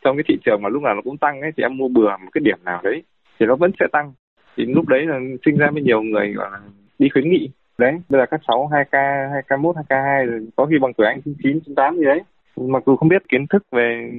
trong 0.05 0.17
cái 0.17 0.25
thị 0.29 0.35
trường 0.45 0.63
mà 0.63 0.69
lúc 0.69 0.83
nào 0.83 0.95
nó 0.95 1.01
cũng 1.05 1.19
tăng 1.19 1.41
ấy 1.41 1.51
thì 1.57 1.63
em 1.63 1.77
mua 1.77 1.89
bừa 1.89 2.09
một 2.09 2.31
cái 2.33 2.43
điểm 2.45 2.59
nào 2.65 2.81
đấy 2.85 3.03
thì 3.41 3.47
nó 3.47 3.57
vẫn 3.57 3.71
sẽ 3.81 3.87
tăng. 3.93 4.13
Thì 4.57 4.65
lúc 4.65 4.89
đấy 4.89 5.07
là 5.07 5.21
sinh 5.45 5.57
ra 5.57 5.71
mới 5.71 5.83
nhiều 5.83 6.03
người 6.03 6.33
gọi 6.33 6.51
là 6.53 6.61
đi 6.99 7.09
khuyến 7.13 7.31
nghị. 7.31 7.49
Đấy 7.79 7.93
bây 8.09 8.21
giờ 8.21 8.27
các 8.31 8.41
cháu 8.47 8.67
2 8.73 8.85
k 8.85 8.93
2 9.33 9.43
k 9.49 9.61
1 9.61 9.77
2 9.77 9.85
k 9.85 9.91
2 9.91 10.27
rồi 10.27 10.47
có 10.57 10.67
khi 10.67 10.79
bằng 10.81 10.93
tuổi 10.97 11.07
anh 11.07 11.21
99 11.25 11.61
98 11.61 11.97
gì 11.97 12.05
đấy. 12.05 12.21
Mặc 12.57 12.83
dù 12.87 12.97
không 12.97 13.09
biết 13.09 13.29
kiến 13.29 13.47
thức 13.51 13.63
về 13.73 14.11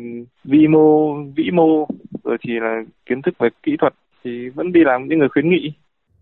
vi 0.43 0.67
mô 0.67 1.13
vĩ 1.35 1.51
mô 1.53 1.87
rồi 2.23 2.37
thì 2.47 2.53
là 2.61 2.83
kiến 3.05 3.21
thức 3.21 3.33
về 3.39 3.49
kỹ 3.63 3.75
thuật 3.79 3.93
thì 4.23 4.49
vẫn 4.49 4.71
đi 4.71 4.83
làm 4.83 5.07
những 5.07 5.19
người 5.19 5.29
khuyến 5.29 5.49
nghị. 5.49 5.73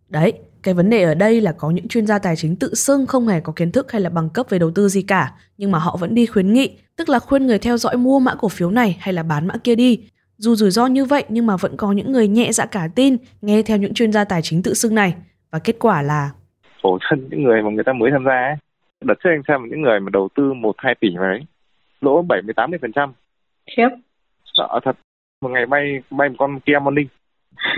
Đấy, 0.09 0.33
cái 0.63 0.73
vấn 0.73 0.89
đề 0.89 1.03
ở 1.03 1.15
đây 1.15 1.41
là 1.41 1.51
có 1.57 1.71
những 1.71 1.87
chuyên 1.87 2.05
gia 2.05 2.19
tài 2.19 2.35
chính 2.35 2.55
tự 2.55 2.73
xưng 2.73 3.05
không 3.05 3.27
hề 3.27 3.39
có 3.39 3.53
kiến 3.55 3.71
thức 3.71 3.91
hay 3.91 4.01
là 4.01 4.09
bằng 4.09 4.29
cấp 4.33 4.45
về 4.49 4.59
đầu 4.59 4.71
tư 4.75 4.87
gì 4.87 5.01
cả, 5.01 5.31
nhưng 5.57 5.71
mà 5.71 5.79
họ 5.79 5.97
vẫn 5.99 6.15
đi 6.15 6.25
khuyến 6.25 6.53
nghị, 6.53 6.77
tức 6.97 7.09
là 7.09 7.19
khuyên 7.19 7.47
người 7.47 7.59
theo 7.59 7.77
dõi 7.77 7.97
mua 7.97 8.19
mã 8.19 8.35
cổ 8.35 8.47
phiếu 8.47 8.71
này 8.71 8.97
hay 8.99 9.13
là 9.13 9.23
bán 9.23 9.47
mã 9.47 9.53
kia 9.63 9.75
đi. 9.75 10.09
Dù 10.37 10.55
rủi 10.55 10.71
ro 10.71 10.87
như 10.87 11.05
vậy 11.05 11.23
nhưng 11.29 11.45
mà 11.45 11.57
vẫn 11.57 11.77
có 11.77 11.91
những 11.91 12.11
người 12.11 12.27
nhẹ 12.27 12.51
dạ 12.51 12.65
cả 12.65 12.87
tin, 12.95 13.17
nghe 13.41 13.61
theo 13.63 13.77
những 13.77 13.93
chuyên 13.93 14.11
gia 14.11 14.23
tài 14.23 14.41
chính 14.41 14.63
tự 14.63 14.73
xưng 14.73 14.95
này. 14.95 15.15
Và 15.51 15.59
kết 15.59 15.75
quả 15.79 16.01
là 16.01 16.29
khổ 16.83 16.97
thân 17.09 17.27
những 17.29 17.43
người 17.43 17.61
mà 17.61 17.69
người 17.69 17.83
ta 17.83 17.93
mới 17.93 18.11
tham 18.11 18.23
gia 18.25 18.31
ấy 18.31 18.55
đợt 19.05 19.13
trước 19.23 19.29
anh 19.29 19.41
xem 19.47 19.69
những 19.69 19.81
người 19.81 19.99
mà 19.99 20.09
đầu 20.13 20.29
tư 20.35 20.53
một 20.53 20.75
hai 20.77 20.95
tỷ 21.01 21.07
vào 21.17 21.29
đấy 21.29 21.39
lỗ 22.01 22.21
bảy 22.21 22.41
mươi 22.41 22.53
tám 22.55 22.69
mươi 22.69 22.79
phần 22.81 22.91
trăm 22.91 23.13
Khiếp. 23.77 23.89
sợ 24.57 24.79
thật 24.85 24.97
một 25.41 25.49
ngày 25.49 25.65
bay 25.65 26.01
bay 26.09 26.29
một 26.29 26.35
con 26.39 26.59
Kia 26.65 26.79
Morning 26.81 27.07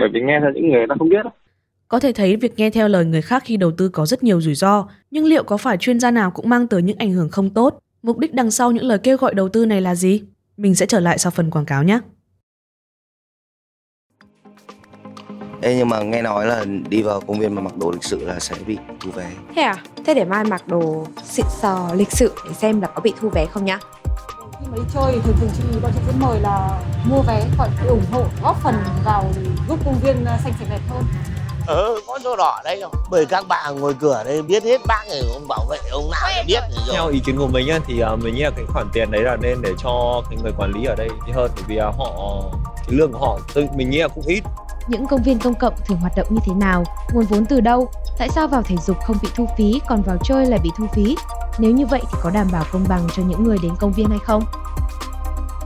bởi 0.00 0.08
vì 0.12 0.20
nghe 0.20 0.38
theo 0.40 0.50
những 0.54 0.70
người 0.70 0.86
ta 0.88 0.94
không 0.98 1.08
biết 1.08 1.26
có 1.88 2.00
thể 2.00 2.12
thấy 2.12 2.36
việc 2.36 2.52
nghe 2.56 2.70
theo 2.70 2.88
lời 2.88 3.04
người 3.04 3.22
khác 3.22 3.42
khi 3.46 3.56
đầu 3.56 3.70
tư 3.78 3.88
có 3.88 4.06
rất 4.06 4.22
nhiều 4.22 4.40
rủi 4.40 4.54
ro, 4.54 4.88
nhưng 5.10 5.24
liệu 5.24 5.42
có 5.42 5.56
phải 5.56 5.76
chuyên 5.76 6.00
gia 6.00 6.10
nào 6.10 6.30
cũng 6.30 6.48
mang 6.48 6.68
tới 6.68 6.82
những 6.82 6.98
ảnh 6.98 7.12
hưởng 7.12 7.28
không 7.28 7.50
tốt? 7.50 7.78
Mục 8.02 8.18
đích 8.18 8.34
đằng 8.34 8.50
sau 8.50 8.72
những 8.72 8.84
lời 8.84 8.98
kêu 8.98 9.16
gọi 9.16 9.34
đầu 9.34 9.48
tư 9.48 9.66
này 9.66 9.80
là 9.80 9.94
gì? 9.94 10.22
Mình 10.56 10.74
sẽ 10.74 10.86
trở 10.86 11.00
lại 11.00 11.18
sau 11.18 11.30
phần 11.30 11.50
quảng 11.50 11.64
cáo 11.64 11.82
nhé. 11.82 12.00
Ê, 15.62 15.76
nhưng 15.76 15.88
mà 15.88 16.02
nghe 16.02 16.22
nói 16.22 16.46
là 16.46 16.64
đi 16.88 17.02
vào 17.02 17.20
công 17.20 17.38
viên 17.38 17.54
mà 17.54 17.62
mặc 17.62 17.76
đồ 17.76 17.90
lịch 17.90 18.04
sự 18.04 18.24
là 18.24 18.40
sẽ 18.40 18.54
bị 18.66 18.78
thu 19.00 19.10
vé. 19.10 19.30
Thế 19.56 19.62
à? 19.62 19.76
Thế 20.06 20.14
để 20.14 20.24
mai 20.24 20.44
mặc 20.44 20.68
đồ 20.68 21.06
xịn 21.24 21.46
sò, 21.60 21.88
lịch 21.94 22.12
sự 22.12 22.34
để 22.48 22.54
xem 22.54 22.80
là 22.80 22.88
có 22.88 23.00
bị 23.00 23.12
thu 23.20 23.28
vé 23.28 23.46
không 23.46 23.64
nhá. 23.64 23.78
Khi 24.60 24.66
mà 24.70 24.76
đi 24.76 24.82
chơi 24.94 25.12
thì 25.12 25.18
thường 25.24 25.36
thường 25.40 25.50
chị 25.56 25.78
bọn 25.82 25.92
chị 25.94 26.00
sẽ 26.06 26.12
mời 26.20 26.40
là 26.40 26.82
mua 27.04 27.22
vé 27.22 27.44
gọi 27.58 27.68
để 27.82 27.88
ủng 27.88 28.04
hộ 28.12 28.24
góp 28.42 28.56
phần 28.62 28.74
vào 29.04 29.24
giúp 29.68 29.78
công 29.84 29.98
viên 30.02 30.24
xanh 30.24 30.52
sạch 30.58 30.66
đẹp 30.70 30.80
hơn 30.88 31.04
ừ 31.66 32.00
có 32.06 32.18
sổ 32.24 32.36
đỏ 32.36 32.60
đây 32.64 32.80
không 32.82 32.92
bởi 33.10 33.26
các 33.26 33.48
bạn 33.48 33.80
ngồi 33.80 33.94
cửa 33.94 34.22
đây 34.24 34.42
biết 34.42 34.64
hết 34.64 34.80
bác 34.86 35.04
này 35.08 35.22
ông 35.32 35.48
bảo 35.48 35.66
vệ 35.70 35.78
ông 35.90 36.10
nào 36.10 36.44
biết 36.46 36.60
rồi 36.70 36.94
theo 36.94 37.08
ý 37.08 37.20
kiến 37.26 37.36
của 37.38 37.46
mình 37.46 37.68
á, 37.68 37.78
thì 37.86 38.02
uh, 38.12 38.22
mình 38.22 38.34
nghĩ 38.34 38.42
là 38.42 38.50
cái 38.56 38.64
khoản 38.68 38.86
tiền 38.92 39.10
đấy 39.10 39.22
là 39.22 39.36
nên 39.36 39.62
để 39.62 39.70
cho 39.82 40.22
cái 40.30 40.38
người 40.42 40.52
quản 40.58 40.72
lý 40.72 40.84
ở 40.84 40.94
đây 40.94 41.08
hơn 41.34 41.50
bởi 41.54 41.64
vì 41.68 41.76
uh, 41.76 41.96
họ 41.98 42.42
cái 42.76 42.96
lương 42.96 43.12
của 43.12 43.18
họ 43.18 43.38
tôi 43.54 43.68
mình 43.76 43.90
nghĩ 43.90 43.98
là 43.98 44.08
cũng 44.08 44.24
ít 44.26 44.44
những 44.88 45.06
công 45.06 45.22
viên 45.22 45.38
công 45.38 45.54
cộng 45.54 45.74
thường 45.86 45.98
hoạt 46.00 46.16
động 46.16 46.26
như 46.30 46.40
thế 46.44 46.54
nào, 46.54 46.84
nguồn 47.12 47.24
vốn 47.24 47.46
từ 47.46 47.60
đâu, 47.60 47.88
tại 48.18 48.28
sao 48.28 48.48
vào 48.48 48.62
thể 48.62 48.76
dục 48.86 48.96
không 49.04 49.16
bị 49.22 49.28
thu 49.34 49.46
phí 49.56 49.80
còn 49.86 50.02
vào 50.02 50.16
chơi 50.24 50.46
lại 50.46 50.60
bị 50.62 50.70
thu 50.78 50.86
phí? 50.92 51.16
Nếu 51.58 51.70
như 51.70 51.86
vậy 51.86 52.00
thì 52.12 52.18
có 52.22 52.30
đảm 52.30 52.46
bảo 52.52 52.64
công 52.72 52.84
bằng 52.88 53.06
cho 53.16 53.22
những 53.22 53.44
người 53.44 53.56
đến 53.62 53.72
công 53.80 53.92
viên 53.92 54.08
hay 54.08 54.18
không? 54.24 54.44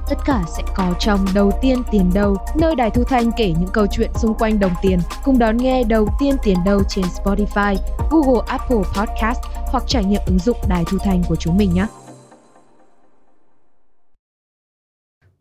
Tất 0.09 0.19
cả 0.25 0.43
sẽ 0.57 0.63
có 0.75 0.95
trong 0.99 1.27
Đầu 1.35 1.51
tiên 1.61 1.83
tiền 1.91 2.11
đâu, 2.15 2.37
nơi 2.55 2.75
Đài 2.75 2.91
Thu 2.91 3.05
Thanh 3.05 3.33
kể 3.33 3.55
những 3.61 3.69
câu 3.73 3.87
chuyện 3.91 4.11
xung 4.15 4.35
quanh 4.35 4.61
đồng 4.61 4.75
tiền. 4.83 5.01
Cùng 5.25 5.39
đón 5.39 5.57
nghe 5.57 5.85
Đầu 5.85 6.09
tiên 6.19 6.37
tiền 6.43 6.57
đâu 6.65 6.83
trên 6.89 7.05
Spotify, 7.05 7.77
Google 8.11 8.43
Apple 8.47 8.83
Podcast 8.97 9.39
hoặc 9.71 9.85
trải 9.87 10.05
nghiệm 10.05 10.21
ứng 10.27 10.39
dụng 10.39 10.57
Đài 10.69 10.85
Thu 10.85 10.99
Thanh 10.99 11.23
của 11.29 11.37
chúng 11.37 11.57
mình 11.57 11.75
nhé. 11.75 11.87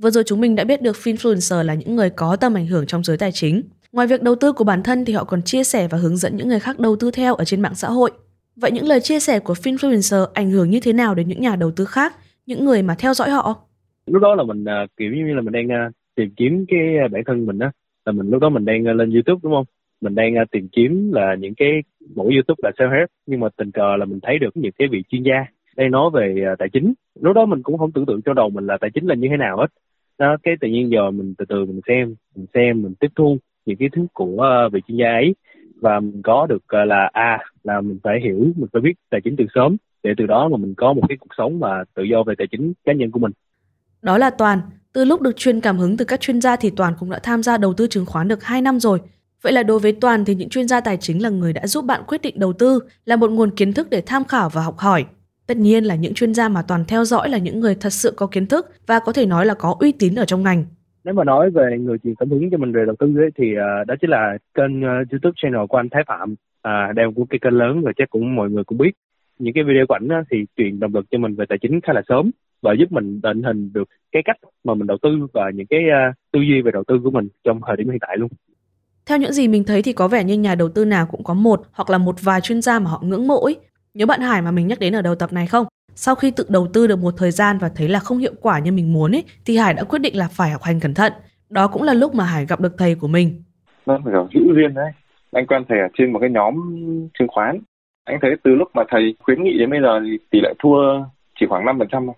Vừa 0.03 0.10
rồi 0.10 0.24
chúng 0.27 0.41
mình 0.41 0.56
đã 0.56 0.63
biết 0.63 0.82
được 0.82 0.96
finfluencer 0.96 1.63
là 1.63 1.74
những 1.74 1.96
người 1.96 2.10
có 2.10 2.36
tầm 2.36 2.53
ảnh 2.53 2.68
hưởng 2.68 2.86
trong 2.86 3.03
giới 3.03 3.18
tài 3.18 3.32
chính. 3.32 3.62
Ngoài 3.91 4.08
việc 4.08 4.24
đầu 4.24 4.36
tư 4.36 4.51
của 4.51 4.63
bản 4.63 4.84
thân 4.84 5.06
thì 5.06 5.13
họ 5.13 5.24
còn 5.24 5.41
chia 5.41 5.63
sẻ 5.63 5.88
và 5.91 5.98
hướng 5.98 6.18
dẫn 6.18 6.36
những 6.36 6.48
người 6.48 6.60
khác 6.60 6.79
đầu 6.79 6.96
tư 6.96 7.12
theo 7.12 7.36
ở 7.36 7.44
trên 7.44 7.62
mạng 7.62 7.75
xã 7.75 7.88
hội. 7.88 8.12
Vậy 8.56 8.72
những 8.72 8.88
lời 8.88 9.00
chia 9.00 9.20
sẻ 9.20 9.39
của 9.39 9.53
finfluencer 9.53 10.25
ảnh 10.34 10.51
hưởng 10.51 10.70
như 10.70 10.79
thế 10.84 10.94
nào 10.94 11.15
đến 11.15 11.27
những 11.27 11.41
nhà 11.41 11.56
đầu 11.56 11.72
tư 11.72 11.86
khác, 11.86 12.13
những 12.46 12.65
người 12.65 12.82
mà 12.82 12.96
theo 13.00 13.13
dõi 13.13 13.29
họ? 13.29 13.56
Lúc 14.06 14.22
đó 14.22 14.36
là 14.36 14.44
mình 14.44 14.63
uh, 14.63 14.89
kiểu 14.98 15.12
như 15.12 15.34
là 15.34 15.41
mình 15.41 15.53
đang 15.53 15.88
uh, 15.88 15.94
tìm 16.15 16.29
kiếm 16.38 16.65
cái 16.68 16.79
à, 17.03 17.08
bản 17.12 17.24
thân 17.25 17.46
mình 17.46 17.60
á, 17.60 17.72
là 18.06 18.12
mình 18.12 18.29
lúc 18.29 18.41
đó 18.41 18.50
mình 18.50 18.65
đang 18.65 18.82
uh, 18.82 18.96
lên 18.96 19.12
YouTube 19.12 19.39
đúng 19.44 19.53
không? 19.53 19.65
Mình 20.01 20.15
đang 20.15 20.34
uh, 20.41 20.51
tìm 20.51 20.68
kiếm 20.72 21.12
là 21.13 21.36
những 21.39 21.53
cái 21.58 21.70
mỗi 22.15 22.34
YouTube 22.34 22.62
là 22.63 22.72
self 22.77 22.91
help 22.91 23.10
nhưng 23.25 23.39
mà 23.39 23.48
tình 23.58 23.72
cờ 23.72 23.96
là 24.00 24.06
mình 24.06 24.20
thấy 24.24 24.39
được 24.39 24.58
những 24.58 24.72
cái 24.77 24.88
vị 24.91 25.03
chuyên 25.10 25.24
gia 25.24 25.46
đây 25.75 25.89
nói 25.89 26.10
về 26.13 26.36
uh, 26.53 26.60
tài 26.60 26.70
chính. 26.74 26.94
Lúc 27.22 27.36
đó 27.36 27.46
mình 27.46 27.63
cũng 27.63 27.77
không 27.77 27.91
tưởng 27.91 28.06
tượng 28.06 28.22
cho 28.22 28.34
đầu 28.34 28.50
mình 28.50 28.65
là 28.68 28.77
tài 28.82 28.89
chính 28.94 29.08
là 29.08 29.15
như 29.15 29.27
thế 29.32 29.38
nào 29.38 29.58
hết 29.58 29.68
đó 30.20 30.38
cái 30.44 30.56
tự 30.62 30.68
nhiên 30.68 30.92
giờ 30.92 31.12
mình 31.12 31.34
từ 31.38 31.46
từ 31.50 31.66
mình 31.66 31.82
xem 31.88 32.16
mình 32.36 32.46
xem 32.54 32.82
mình 32.82 32.94
tiếp 33.00 33.08
thu 33.16 33.38
những 33.66 33.78
cái 33.78 33.90
thứ 33.96 34.08
của 34.14 34.42
ờ, 34.42 34.70
vị 34.70 34.80
chuyên 34.88 34.98
gia 34.98 35.10
ấy. 35.10 35.36
Và 35.82 36.00
mình 36.00 36.22
có 36.24 36.48
được 36.50 36.64
ờ, 36.68 36.86
là 36.86 37.10
a 37.14 37.22
à, 37.22 37.40
là 37.64 37.82
mình 37.82 38.00
phải 38.04 38.20
hiểu 38.24 38.40
mình 38.56 38.70
phải 38.74 38.82
biết 38.82 38.94
tài 39.10 39.22
chính 39.24 39.36
từ 39.38 39.46
sớm 39.56 39.78
để 40.04 40.14
từ 40.18 40.26
đó 40.26 40.50
mà 40.50 40.58
mình 40.58 40.74
có 40.78 40.94
một 40.94 41.02
cái 41.10 41.18
cuộc 41.18 41.34
sống 41.38 41.60
và 41.60 41.84
tự 41.94 42.04
do 42.04 42.24
về 42.24 42.34
tài 42.38 42.48
chính 42.52 42.74
cá 42.86 42.94
nhân 42.94 43.12
của 43.12 43.20
mình. 43.20 43.32
Đó 44.02 44.18
là 44.18 44.30
toàn. 44.30 44.62
Từ 44.94 45.06
lúc 45.06 45.22
được 45.22 45.38
truyền 45.38 45.62
cảm 45.62 45.78
hứng 45.78 45.98
từ 45.98 46.06
các 46.06 46.20
chuyên 46.22 46.42
gia 46.42 46.56
thì 46.56 46.72
toàn 46.76 46.94
cũng 47.00 47.10
đã 47.10 47.20
tham 47.24 47.44
gia 47.44 47.58
đầu 47.58 47.74
tư 47.74 47.88
chứng 47.88 48.06
khoán 48.06 48.28
được 48.28 48.44
2 48.44 48.62
năm 48.62 48.80
rồi. 48.80 49.00
Vậy 49.42 49.54
là 49.54 49.64
đối 49.64 49.80
với 49.80 49.92
Toàn 50.02 50.26
thì 50.26 50.36
những 50.36 50.50
chuyên 50.50 50.68
gia 50.68 50.82
tài 50.82 50.98
chính 50.98 51.22
là 51.24 51.30
người 51.30 51.54
đã 51.54 51.68
giúp 51.68 51.86
bạn 51.86 52.02
quyết 52.08 52.22
định 52.22 52.40
đầu 52.40 52.54
tư, 52.54 52.80
là 53.06 53.16
một 53.16 53.32
nguồn 53.32 53.52
kiến 53.52 53.74
thức 53.74 53.90
để 53.90 54.02
tham 54.06 54.24
khảo 54.24 54.50
và 54.50 54.62
học 54.62 54.78
hỏi. 54.78 55.06
Tất 55.50 55.58
nhiên 55.58 55.84
là 55.84 55.96
những 55.96 56.13
chuyên 56.13 56.34
gia 56.34 56.50
mà 56.50 56.62
Toàn 56.62 56.84
theo 56.88 57.06
dõi 57.06 57.29
là 57.29 57.38
những 57.38 57.60
người 57.60 57.75
thật 57.75 57.89
sự 57.89 58.13
có 58.15 58.27
kiến 58.27 58.46
thức 58.46 58.65
và 58.88 59.00
có 59.06 59.13
thể 59.13 59.25
nói 59.25 59.46
là 59.46 59.53
có 59.53 59.75
uy 59.79 59.91
tín 59.91 60.15
ở 60.15 60.25
trong 60.25 60.44
ngành. 60.44 60.65
Nếu 61.03 61.13
mà 61.13 61.24
nói 61.24 61.50
về 61.51 61.77
người 61.79 61.98
truyền 62.03 62.15
cảm 62.15 62.29
hứng 62.29 62.50
cho 62.51 62.58
mình 62.58 62.72
về 62.72 62.86
đầu 62.86 62.96
tư 63.00 63.18
ấy, 63.18 63.29
thì 63.38 63.46
uh, 63.51 63.88
đó 63.88 63.96
chính 64.01 64.10
là 64.10 64.38
kênh 64.53 64.77
uh, 64.79 65.12
YouTube 65.12 65.34
channel 65.41 65.65
của 65.70 65.77
anh 65.77 65.89
Thái 65.91 66.03
Phạm, 66.08 66.32
uh, 66.68 66.96
đều 66.96 67.12
của 67.15 67.25
cái 67.29 67.39
kênh 67.41 67.53
lớn 67.53 67.82
và 67.82 67.91
chắc 67.98 68.10
cũng 68.10 68.36
mọi 68.36 68.50
người 68.50 68.63
cũng 68.63 68.77
biết. 68.77 68.91
Những 69.39 69.53
cái 69.53 69.63
video 69.63 69.86
của 69.88 69.94
ảnh 69.94 70.08
thì 70.32 70.38
truyền 70.58 70.79
động 70.79 70.96
lực 70.96 71.06
cho 71.12 71.18
mình 71.18 71.36
về 71.36 71.46
tài 71.50 71.58
chính 71.62 71.82
khá 71.82 71.94
là 71.94 72.01
sớm 72.10 72.32
và 72.62 72.74
giúp 72.79 72.91
mình 72.91 73.22
định 73.22 73.44
hình 73.44 73.74
được 73.74 73.89
cái 74.12 74.22
cách 74.25 74.38
mà 74.63 74.74
mình 74.74 74.88
đầu 74.88 74.98
tư 75.01 75.10
và 75.34 75.51
những 75.56 75.68
cái 75.68 75.79
uh, 76.10 76.15
tư 76.32 76.39
duy 76.39 76.62
về 76.62 76.72
đầu 76.72 76.84
tư 76.88 77.00
của 77.03 77.12
mình 77.12 77.27
trong 77.44 77.60
thời 77.68 77.77
điểm 77.77 77.89
hiện 77.89 78.00
tại 78.01 78.18
luôn. 78.18 78.29
Theo 79.06 79.18
những 79.18 79.34
gì 79.34 79.48
mình 79.48 79.63
thấy 79.63 79.82
thì 79.82 79.94
có 79.94 80.08
vẻ 80.08 80.24
như 80.24 80.34
nhà 80.34 80.56
đầu 80.56 80.70
tư 80.70 80.86
nào 80.86 81.06
cũng 81.12 81.24
có 81.24 81.34
một 81.34 81.62
hoặc 81.72 81.89
là 81.89 81.98
một 81.98 82.15
vài 82.22 82.41
chuyên 82.41 82.62
gia 82.62 82.79
mà 82.79 82.89
họ 82.89 83.01
ngưỡng 83.03 83.27
mộ 83.27 83.44
ấy. 83.44 83.58
Nhớ 84.00 84.06
bạn 84.06 84.22
Hải 84.22 84.41
mà 84.41 84.51
mình 84.51 84.68
nhắc 84.68 84.79
đến 84.79 84.96
ở 84.96 85.01
đầu 85.01 85.15
tập 85.15 85.34
này 85.34 85.48
không? 85.48 85.68
Sau 85.96 86.15
khi 86.15 86.32
tự 86.32 86.46
đầu 86.50 86.68
tư 86.74 86.88
được 86.88 87.00
một 87.00 87.13
thời 87.18 87.32
gian 87.32 87.58
và 87.58 87.70
thấy 87.75 87.89
là 87.89 88.00
không 88.00 88.18
hiệu 88.18 88.34
quả 88.41 88.60
như 88.60 88.72
mình 88.72 88.94
muốn 88.94 89.15
ấy, 89.15 89.24
thì 89.46 89.58
Hải 89.58 89.74
đã 89.74 89.84
quyết 89.84 90.00
định 90.00 90.18
là 90.18 90.27
phải 90.27 90.50
học 90.50 90.63
hành 90.63 90.79
cẩn 90.79 90.94
thận. 90.94 91.13
Đó 91.50 91.68
cũng 91.68 91.84
là 91.84 91.94
lúc 91.94 92.15
mà 92.15 92.24
Hải 92.24 92.46
gặp 92.46 92.60
được 92.60 92.77
thầy 92.77 92.96
của 92.96 93.08
mình. 93.08 93.44
Vâng, 93.86 94.01
kiểu 94.06 94.27
hữu 94.34 94.53
duyên 94.56 94.74
đấy. 94.74 94.91
Anh 95.32 95.48
quen 95.48 95.63
thầy 95.70 95.79
ở 95.79 95.88
trên 95.98 96.13
một 96.13 96.20
cái 96.20 96.29
nhóm 96.29 96.56
chứng 97.20 97.27
khoán. 97.27 97.60
Anh 98.03 98.20
thấy 98.22 98.32
từ 98.44 98.56
lúc 98.56 98.68
mà 98.74 98.84
thầy 98.89 99.15
khuyến 99.20 99.44
nghị 99.44 99.60
đến 99.60 99.70
bây 99.70 99.79
giờ 99.82 100.00
thì 100.03 100.18
tỷ 100.32 100.39
lệ 100.44 100.53
thua 100.63 100.77
chỉ 101.39 101.46
khoảng 101.50 101.65
5% 101.65 102.06
thôi. 102.06 102.15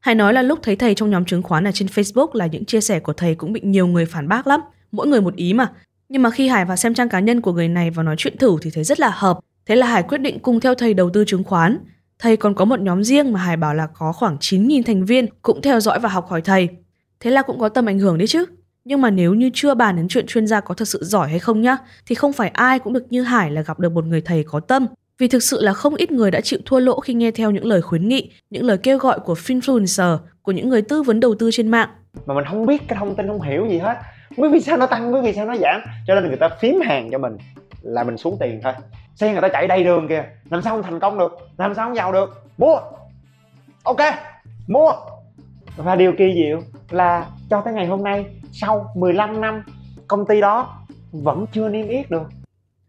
Hải 0.00 0.14
nói 0.14 0.32
là 0.32 0.42
lúc 0.42 0.58
thấy 0.62 0.76
thầy 0.76 0.94
trong 0.94 1.10
nhóm 1.10 1.24
chứng 1.24 1.42
khoán 1.42 1.66
ở 1.66 1.70
trên 1.74 1.88
Facebook 1.88 2.28
là 2.32 2.46
những 2.46 2.64
chia 2.64 2.80
sẻ 2.80 3.00
của 3.00 3.12
thầy 3.12 3.34
cũng 3.34 3.52
bị 3.52 3.60
nhiều 3.64 3.86
người 3.86 4.06
phản 4.06 4.28
bác 4.28 4.46
lắm. 4.46 4.60
Mỗi 4.92 5.06
người 5.06 5.20
một 5.20 5.36
ý 5.36 5.54
mà. 5.54 5.68
Nhưng 6.08 6.22
mà 6.22 6.30
khi 6.30 6.48
Hải 6.48 6.64
vào 6.64 6.76
xem 6.76 6.94
trang 6.94 7.08
cá 7.08 7.20
nhân 7.20 7.40
của 7.40 7.52
người 7.52 7.68
này 7.68 7.90
và 7.90 8.02
nói 8.02 8.14
chuyện 8.18 8.36
thử 8.36 8.56
thì 8.62 8.70
thấy 8.74 8.84
rất 8.84 9.00
là 9.00 9.10
hợp 9.14 9.38
Thế 9.66 9.76
là 9.76 9.86
Hải 9.86 10.02
quyết 10.02 10.18
định 10.18 10.38
cùng 10.38 10.60
theo 10.60 10.74
thầy 10.74 10.94
đầu 10.94 11.10
tư 11.10 11.24
chứng 11.26 11.44
khoán. 11.44 11.78
Thầy 12.18 12.36
còn 12.36 12.54
có 12.54 12.64
một 12.64 12.80
nhóm 12.80 13.04
riêng 13.04 13.32
mà 13.32 13.40
Hải 13.40 13.56
bảo 13.56 13.74
là 13.74 13.86
có 13.86 14.12
khoảng 14.12 14.36
9.000 14.36 14.82
thành 14.86 15.04
viên 15.04 15.26
cũng 15.42 15.62
theo 15.62 15.80
dõi 15.80 15.98
và 15.98 16.08
học 16.08 16.26
hỏi 16.28 16.40
thầy. 16.40 16.68
Thế 17.20 17.30
là 17.30 17.42
cũng 17.42 17.58
có 17.58 17.68
tầm 17.68 17.86
ảnh 17.86 17.98
hưởng 17.98 18.18
đấy 18.18 18.26
chứ. 18.26 18.44
Nhưng 18.84 19.00
mà 19.00 19.10
nếu 19.10 19.34
như 19.34 19.50
chưa 19.54 19.74
bàn 19.74 19.96
đến 19.96 20.08
chuyện 20.08 20.26
chuyên 20.26 20.46
gia 20.46 20.60
có 20.60 20.74
thật 20.74 20.88
sự 20.88 20.98
giỏi 21.02 21.28
hay 21.28 21.38
không 21.38 21.60
nhá, 21.60 21.76
thì 22.06 22.14
không 22.14 22.32
phải 22.32 22.48
ai 22.48 22.78
cũng 22.78 22.92
được 22.92 23.06
như 23.10 23.22
Hải 23.22 23.50
là 23.50 23.62
gặp 23.62 23.80
được 23.80 23.92
một 23.92 24.04
người 24.04 24.20
thầy 24.20 24.44
có 24.44 24.60
tâm. 24.60 24.86
Vì 25.18 25.28
thực 25.28 25.42
sự 25.42 25.62
là 25.62 25.72
không 25.72 25.94
ít 25.94 26.12
người 26.12 26.30
đã 26.30 26.40
chịu 26.40 26.58
thua 26.64 26.78
lỗ 26.80 27.00
khi 27.00 27.14
nghe 27.14 27.30
theo 27.30 27.50
những 27.50 27.64
lời 27.64 27.82
khuyến 27.82 28.08
nghị, 28.08 28.30
những 28.50 28.64
lời 28.64 28.78
kêu 28.78 28.98
gọi 28.98 29.20
của 29.20 29.34
finfluencer, 29.34 30.18
của 30.42 30.52
những 30.52 30.68
người 30.68 30.82
tư 30.82 31.02
vấn 31.02 31.20
đầu 31.20 31.34
tư 31.34 31.50
trên 31.52 31.68
mạng. 31.68 31.88
Mà 32.26 32.34
mình 32.34 32.44
không 32.50 32.66
biết 32.66 32.82
cái 32.88 32.98
thông 32.98 33.16
tin 33.16 33.26
không 33.26 33.42
hiểu 33.42 33.66
gì 33.70 33.78
hết. 33.78 33.94
Mới 34.36 34.50
vì 34.50 34.60
sao 34.60 34.76
nó 34.76 34.86
tăng, 34.86 35.12
mới 35.12 35.22
vì 35.22 35.32
sao 35.32 35.46
nó 35.46 35.56
giảm. 35.56 35.80
Cho 36.06 36.14
nên 36.14 36.26
người 36.28 36.36
ta 36.36 36.48
phím 36.60 36.80
hàng 36.80 37.08
cho 37.12 37.18
mình 37.18 37.36
là 37.82 38.04
mình 38.04 38.16
xuống 38.16 38.36
tiền 38.40 38.60
thôi 38.62 38.72
xe 39.16 39.32
người 39.32 39.42
ta 39.42 39.48
chạy 39.48 39.66
đầy 39.66 39.84
đường 39.84 40.08
kìa 40.08 40.24
làm 40.50 40.62
sao 40.62 40.74
không 40.74 40.82
thành 40.82 41.00
công 41.00 41.18
được 41.18 41.38
làm 41.58 41.74
sao 41.74 41.88
không 41.88 41.96
giàu 41.96 42.12
được 42.12 42.42
mua 42.58 42.76
ok 43.82 44.00
mua 44.66 44.92
và 45.76 45.96
điều 45.96 46.12
kỳ 46.18 46.34
diệu 46.34 46.60
là 46.90 47.26
cho 47.50 47.60
tới 47.60 47.74
ngày 47.74 47.86
hôm 47.86 48.04
nay 48.04 48.24
sau 48.52 48.92
15 48.96 49.40
năm 49.40 49.62
công 50.08 50.26
ty 50.26 50.40
đó 50.40 50.86
vẫn 51.12 51.46
chưa 51.52 51.68
niêm 51.68 51.88
yết 51.88 52.10
được 52.10 52.28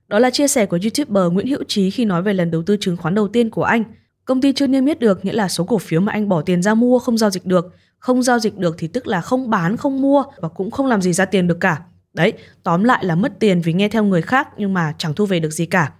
đó 0.07 0.19
là 0.19 0.29
chia 0.29 0.47
sẻ 0.47 0.65
của 0.65 0.79
YouTuber 0.83 1.33
Nguyễn 1.33 1.47
Hữu 1.47 1.63
Trí 1.67 1.89
khi 1.89 2.05
nói 2.05 2.21
về 2.21 2.33
lần 2.33 2.51
đầu 2.51 2.63
tư 2.63 2.77
chứng 2.79 2.97
khoán 2.97 3.15
đầu 3.15 3.27
tiên 3.27 3.49
của 3.49 3.63
anh. 3.63 3.83
Công 4.25 4.41
ty 4.41 4.53
chưa 4.53 4.67
niêm 4.67 4.85
yết 4.85 4.99
được 4.99 5.25
nghĩa 5.25 5.33
là 5.33 5.47
số 5.47 5.63
cổ 5.63 5.77
phiếu 5.77 6.01
mà 6.01 6.11
anh 6.11 6.29
bỏ 6.29 6.41
tiền 6.41 6.61
ra 6.61 6.73
mua 6.73 6.99
không 6.99 7.17
giao 7.17 7.29
dịch 7.29 7.45
được. 7.45 7.75
Không 7.99 8.23
giao 8.23 8.39
dịch 8.39 8.57
được 8.57 8.75
thì 8.77 8.87
tức 8.87 9.07
là 9.07 9.21
không 9.21 9.49
bán, 9.49 9.77
không 9.77 10.01
mua 10.01 10.23
và 10.37 10.49
cũng 10.49 10.71
không 10.71 10.85
làm 10.85 11.01
gì 11.01 11.13
ra 11.13 11.25
tiền 11.25 11.47
được 11.47 11.57
cả. 11.59 11.81
Đấy, 12.13 12.33
tóm 12.63 12.83
lại 12.83 13.05
là 13.05 13.15
mất 13.15 13.39
tiền 13.39 13.61
vì 13.61 13.73
nghe 13.73 13.89
theo 13.89 14.03
người 14.03 14.21
khác 14.21 14.47
nhưng 14.57 14.73
mà 14.73 14.93
chẳng 14.97 15.13
thu 15.13 15.25
về 15.25 15.39
được 15.39 15.49
gì 15.49 15.65
cả. 15.65 15.91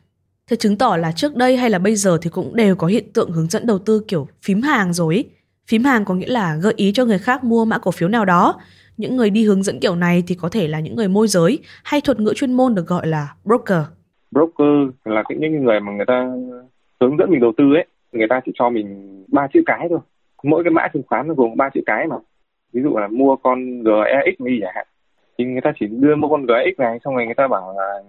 Thế 0.49 0.55
chứng 0.55 0.77
tỏ 0.77 0.97
là 0.97 1.11
trước 1.11 1.35
đây 1.35 1.57
hay 1.57 1.69
là 1.69 1.79
bây 1.79 1.95
giờ 1.95 2.17
thì 2.21 2.29
cũng 2.29 2.55
đều 2.55 2.75
có 2.75 2.87
hiện 2.87 3.13
tượng 3.13 3.31
hướng 3.31 3.47
dẫn 3.47 3.67
đầu 3.67 3.79
tư 3.79 4.03
kiểu 4.07 4.27
phím 4.43 4.61
hàng 4.61 4.93
rồi. 4.93 5.25
Phím 5.67 5.83
hàng 5.83 6.05
có 6.05 6.13
nghĩa 6.13 6.27
là 6.27 6.55
gợi 6.61 6.73
ý 6.75 6.91
cho 6.91 7.05
người 7.05 7.19
khác 7.19 7.43
mua 7.43 7.65
mã 7.65 7.77
cổ 7.77 7.91
phiếu 7.91 8.09
nào 8.09 8.25
đó. 8.25 8.61
Những 8.97 9.17
người 9.17 9.29
đi 9.29 9.43
hướng 9.45 9.63
dẫn 9.63 9.79
kiểu 9.79 9.95
này 9.95 10.23
thì 10.27 10.35
có 10.35 10.49
thể 10.49 10.67
là 10.67 10.79
những 10.79 10.95
người 10.95 11.07
môi 11.07 11.27
giới 11.27 11.59
hay 11.83 12.01
thuật 12.01 12.19
ngữ 12.19 12.33
chuyên 12.35 12.53
môn 12.53 12.75
được 12.75 12.87
gọi 12.87 13.07
là 13.07 13.33
broker. 13.43 13.81
Broker 14.31 14.93
là 15.05 15.23
những 15.29 15.63
người 15.63 15.79
mà 15.79 15.91
người 15.91 16.05
ta 16.05 16.27
hướng 17.01 17.17
dẫn 17.17 17.29
mình 17.29 17.41
đầu 17.41 17.53
tư 17.57 17.63
ấy, 17.73 17.85
người 18.11 18.27
ta 18.29 18.41
chỉ 18.45 18.51
cho 18.55 18.69
mình 18.69 19.25
ba 19.27 19.47
chữ 19.53 19.59
cái 19.65 19.87
thôi. 19.89 19.99
Mỗi 20.43 20.63
cái 20.63 20.71
mã 20.71 20.87
chứng 20.93 21.03
khoán 21.07 21.27
nó 21.27 21.33
gồm 21.33 21.57
ba 21.57 21.69
chữ 21.73 21.81
cái 21.85 22.07
mà. 22.07 22.15
Ví 22.73 22.81
dụ 22.81 22.97
là 22.97 23.07
mua 23.07 23.35
con 23.35 23.83
GEX 23.83 24.39
đi 24.39 24.59
chẳng 24.61 24.71
hạn. 24.75 24.87
Thì 25.37 25.45
người 25.45 25.61
ta 25.63 25.73
chỉ 25.79 25.87
đưa 25.87 26.15
mua 26.15 26.27
con 26.29 26.45
GEX 26.45 26.77
này 26.77 26.99
xong 27.05 27.15
rồi 27.15 27.25
người 27.25 27.35
ta 27.35 27.47
bảo 27.47 27.75
là 27.77 28.03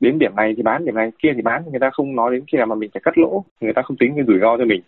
đến 0.00 0.18
điểm 0.18 0.36
này 0.36 0.54
thì 0.56 0.62
bán 0.62 0.84
điểm 0.84 0.94
này 0.94 1.10
kia 1.22 1.28
thì 1.36 1.42
bán 1.42 1.62
người 1.70 1.80
ta 1.80 1.90
không 1.92 2.16
nói 2.16 2.32
đến 2.32 2.44
khi 2.52 2.58
nào 2.58 2.66
mà 2.66 2.74
mình 2.74 2.90
phải 2.94 3.02
cắt 3.04 3.18
lỗ 3.18 3.44
người 3.60 3.72
ta 3.72 3.82
không 3.82 3.96
tính 3.96 4.12
cái 4.16 4.24
rủi 4.26 4.38
ro 4.40 4.56
cho 4.58 4.64
mình 4.64 4.82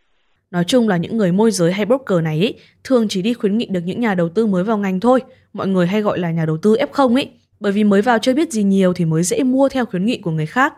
Nói 0.50 0.64
chung 0.64 0.88
là 0.88 0.96
những 0.96 1.16
người 1.16 1.32
môi 1.32 1.50
giới 1.50 1.72
hay 1.72 1.86
broker 1.86 2.22
này 2.22 2.40
ý, 2.40 2.54
thường 2.84 3.06
chỉ 3.08 3.22
đi 3.22 3.34
khuyến 3.34 3.58
nghị 3.58 3.66
được 3.66 3.80
những 3.84 4.00
nhà 4.00 4.14
đầu 4.14 4.28
tư 4.28 4.46
mới 4.46 4.64
vào 4.64 4.78
ngành 4.78 5.00
thôi. 5.00 5.20
Mọi 5.52 5.68
người 5.68 5.86
hay 5.86 6.02
gọi 6.02 6.18
là 6.18 6.30
nhà 6.30 6.46
đầu 6.46 6.56
tư 6.62 6.76
F0 6.76 7.14
ấy. 7.14 7.30
Bởi 7.60 7.72
vì 7.72 7.84
mới 7.84 8.02
vào 8.02 8.18
chưa 8.18 8.34
biết 8.34 8.52
gì 8.52 8.62
nhiều 8.62 8.92
thì 8.92 9.04
mới 9.04 9.22
dễ 9.22 9.42
mua 9.42 9.68
theo 9.68 9.84
khuyến 9.86 10.04
nghị 10.04 10.20
của 10.20 10.30
người 10.30 10.46
khác. 10.46 10.74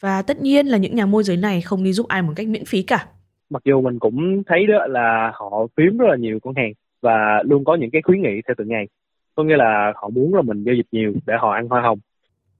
Và 0.00 0.22
tất 0.22 0.40
nhiên 0.40 0.66
là 0.66 0.78
những 0.78 0.96
nhà 0.96 1.06
môi 1.06 1.22
giới 1.22 1.36
này 1.36 1.60
không 1.60 1.84
đi 1.84 1.92
giúp 1.92 2.08
ai 2.08 2.22
một 2.22 2.32
cách 2.36 2.46
miễn 2.48 2.64
phí 2.64 2.82
cả. 2.82 3.06
Mặc 3.50 3.62
dù 3.64 3.80
mình 3.80 3.98
cũng 3.98 4.42
thấy 4.46 4.66
đó 4.66 4.86
là 4.86 5.32
họ 5.34 5.66
phím 5.76 5.98
rất 5.98 6.06
là 6.08 6.16
nhiều 6.16 6.38
con 6.42 6.54
hàng 6.56 6.72
và 7.02 7.42
luôn 7.44 7.64
có 7.64 7.74
những 7.74 7.90
cái 7.90 8.02
khuyến 8.02 8.22
nghị 8.22 8.42
theo 8.46 8.54
từng 8.58 8.68
ngày. 8.68 8.88
Có 9.34 9.44
nghĩa 9.44 9.56
là 9.56 9.92
họ 9.96 10.08
muốn 10.08 10.34
là 10.34 10.42
mình 10.42 10.64
giao 10.64 10.74
dịch 10.74 10.86
nhiều 10.92 11.12
để 11.26 11.34
họ 11.40 11.52
ăn 11.52 11.68
hoa 11.68 11.82
hồng 11.82 11.98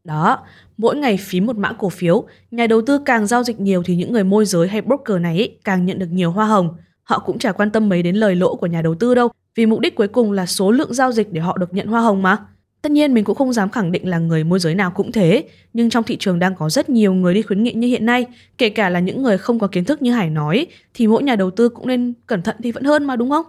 đó, 0.07 0.39
mỗi 0.79 0.97
ngày 0.97 1.17
phí 1.17 1.41
một 1.41 1.57
mã 1.57 1.73
cổ 1.73 1.89
phiếu, 1.89 2.25
nhà 2.51 2.67
đầu 2.67 2.83
tư 2.83 2.99
càng 3.05 3.27
giao 3.27 3.43
dịch 3.43 3.61
nhiều 3.61 3.83
thì 3.83 3.97
những 3.97 4.13
người 4.13 4.25
môi 4.25 4.47
giới 4.47 4.69
hay 4.69 4.83
broker 4.83 5.21
này 5.21 5.37
ấy, 5.37 5.59
càng 5.65 5.87
nhận 5.87 5.99
được 5.99 6.09
nhiều 6.11 6.31
hoa 6.31 6.47
hồng. 6.47 6.77
Họ 7.03 7.19
cũng 7.19 7.39
chả 7.39 7.53
quan 7.53 7.71
tâm 7.71 7.89
mấy 7.89 8.03
đến 8.03 8.17
lời 8.17 8.35
lỗ 8.35 8.57
của 8.57 8.67
nhà 8.67 8.83
đầu 8.83 8.95
tư 8.95 9.15
đâu, 9.15 9.29
vì 9.55 9.67
mục 9.67 9.81
đích 9.81 9.95
cuối 9.95 10.09
cùng 10.09 10.33
là 10.33 10.47
số 10.47 10.71
lượng 10.71 10.95
giao 10.95 11.13
dịch 11.13 11.33
để 11.33 11.41
họ 11.41 11.59
được 11.59 11.75
nhận 11.75 11.87
hoa 11.87 12.01
hồng 12.01 12.23
mà. 12.23 12.37
Tất 12.83 12.93
nhiên 12.93 13.15
mình 13.15 13.25
cũng 13.25 13.37
không 13.37 13.53
dám 13.53 13.71
khẳng 13.71 13.93
định 13.93 14.09
là 14.09 14.19
người 14.19 14.45
môi 14.45 14.59
giới 14.59 14.75
nào 14.75 14.91
cũng 14.91 15.13
thế, 15.13 15.45
nhưng 15.73 15.91
trong 15.91 16.05
thị 16.05 16.17
trường 16.17 16.39
đang 16.39 16.55
có 16.55 16.71
rất 16.71 16.89
nhiều 16.89 17.15
người 17.15 17.35
đi 17.35 17.43
khuyến 17.43 17.63
nghị 17.63 17.73
như 17.73 17.89
hiện 17.89 18.07
nay, 18.07 18.27
kể 18.59 18.69
cả 18.69 18.89
là 18.89 19.01
những 19.01 19.23
người 19.23 19.39
không 19.39 19.59
có 19.59 19.67
kiến 19.67 19.85
thức 19.85 20.03
như 20.03 20.13
Hải 20.13 20.31
nói, 20.31 20.67
thì 20.95 21.07
mỗi 21.07 21.23
nhà 21.23 21.37
đầu 21.37 21.51
tư 21.51 21.69
cũng 21.69 21.87
nên 21.87 22.13
cẩn 22.27 22.43
thận 22.43 22.57
thì 22.63 22.73
vẫn 22.73 22.85
hơn 22.85 23.05
mà 23.05 23.17
đúng 23.17 23.31
không? 23.31 23.47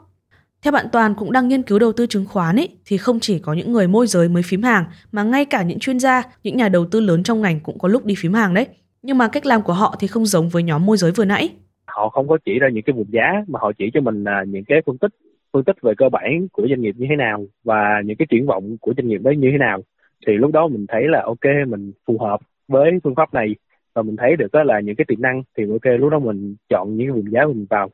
Theo 0.63 0.71
bạn 0.71 0.85
Toàn 0.91 1.13
cũng 1.17 1.31
đang 1.31 1.47
nghiên 1.47 1.61
cứu 1.61 1.79
đầu 1.79 1.91
tư 1.93 2.05
chứng 2.05 2.25
khoán 2.25 2.55
ấy, 2.55 2.69
thì 2.85 2.97
không 2.97 3.19
chỉ 3.19 3.39
có 3.39 3.53
những 3.53 3.71
người 3.71 3.87
môi 3.87 4.07
giới 4.07 4.29
mới 4.29 4.43
phím 4.43 4.63
hàng 4.63 4.83
mà 5.11 5.23
ngay 5.23 5.45
cả 5.45 5.63
những 5.63 5.79
chuyên 5.79 5.99
gia, 5.99 6.23
những 6.43 6.57
nhà 6.57 6.69
đầu 6.69 6.85
tư 6.91 6.99
lớn 6.99 7.23
trong 7.23 7.41
ngành 7.41 7.59
cũng 7.59 7.79
có 7.79 7.87
lúc 7.87 8.05
đi 8.05 8.15
phím 8.17 8.33
hàng 8.33 8.53
đấy. 8.53 8.67
Nhưng 9.01 9.17
mà 9.17 9.27
cách 9.27 9.45
làm 9.45 9.61
của 9.61 9.73
họ 9.73 9.95
thì 9.99 10.07
không 10.07 10.25
giống 10.25 10.49
với 10.49 10.63
nhóm 10.63 10.85
môi 10.85 10.97
giới 10.97 11.11
vừa 11.11 11.25
nãy. 11.25 11.49
Họ 11.87 12.09
không 12.09 12.27
có 12.27 12.37
chỉ 12.45 12.59
ra 12.59 12.69
những 12.73 12.83
cái 12.83 12.93
vùng 12.93 13.11
giá 13.11 13.43
mà 13.47 13.59
họ 13.61 13.71
chỉ 13.77 13.85
cho 13.93 14.01
mình 14.01 14.23
là 14.23 14.43
những 14.47 14.63
cái 14.67 14.81
phân 14.85 14.97
tích 14.97 15.11
phân 15.53 15.63
tích 15.63 15.75
về 15.81 15.93
cơ 15.97 16.09
bản 16.09 16.47
của 16.51 16.67
doanh 16.69 16.81
nghiệp 16.81 16.95
như 16.97 17.05
thế 17.09 17.15
nào 17.15 17.45
và 17.63 18.01
những 18.05 18.17
cái 18.17 18.25
triển 18.29 18.45
vọng 18.45 18.77
của 18.81 18.93
doanh 18.97 19.07
nghiệp 19.07 19.21
đấy 19.21 19.37
như 19.37 19.49
thế 19.51 19.57
nào 19.57 19.81
thì 20.27 20.33
lúc 20.33 20.51
đó 20.51 20.67
mình 20.67 20.85
thấy 20.87 21.07
là 21.07 21.21
ok 21.25 21.67
mình 21.67 21.91
phù 22.07 22.17
hợp 22.19 22.39
với 22.67 22.91
phương 23.03 23.15
pháp 23.15 23.33
này 23.33 23.55
và 23.93 24.01
mình 24.01 24.15
thấy 24.15 24.35
được 24.35 24.47
đó 24.53 24.63
là 24.63 24.79
những 24.79 24.95
cái 24.95 25.05
tiềm 25.07 25.21
năng 25.21 25.43
thì 25.57 25.63
ok 25.71 25.99
lúc 25.99 26.11
đó 26.11 26.19
mình 26.19 26.55
chọn 26.69 26.97
những 26.97 27.07
cái 27.07 27.11
vùng 27.11 27.31
giá 27.31 27.45
mình 27.45 27.65
vào 27.69 27.89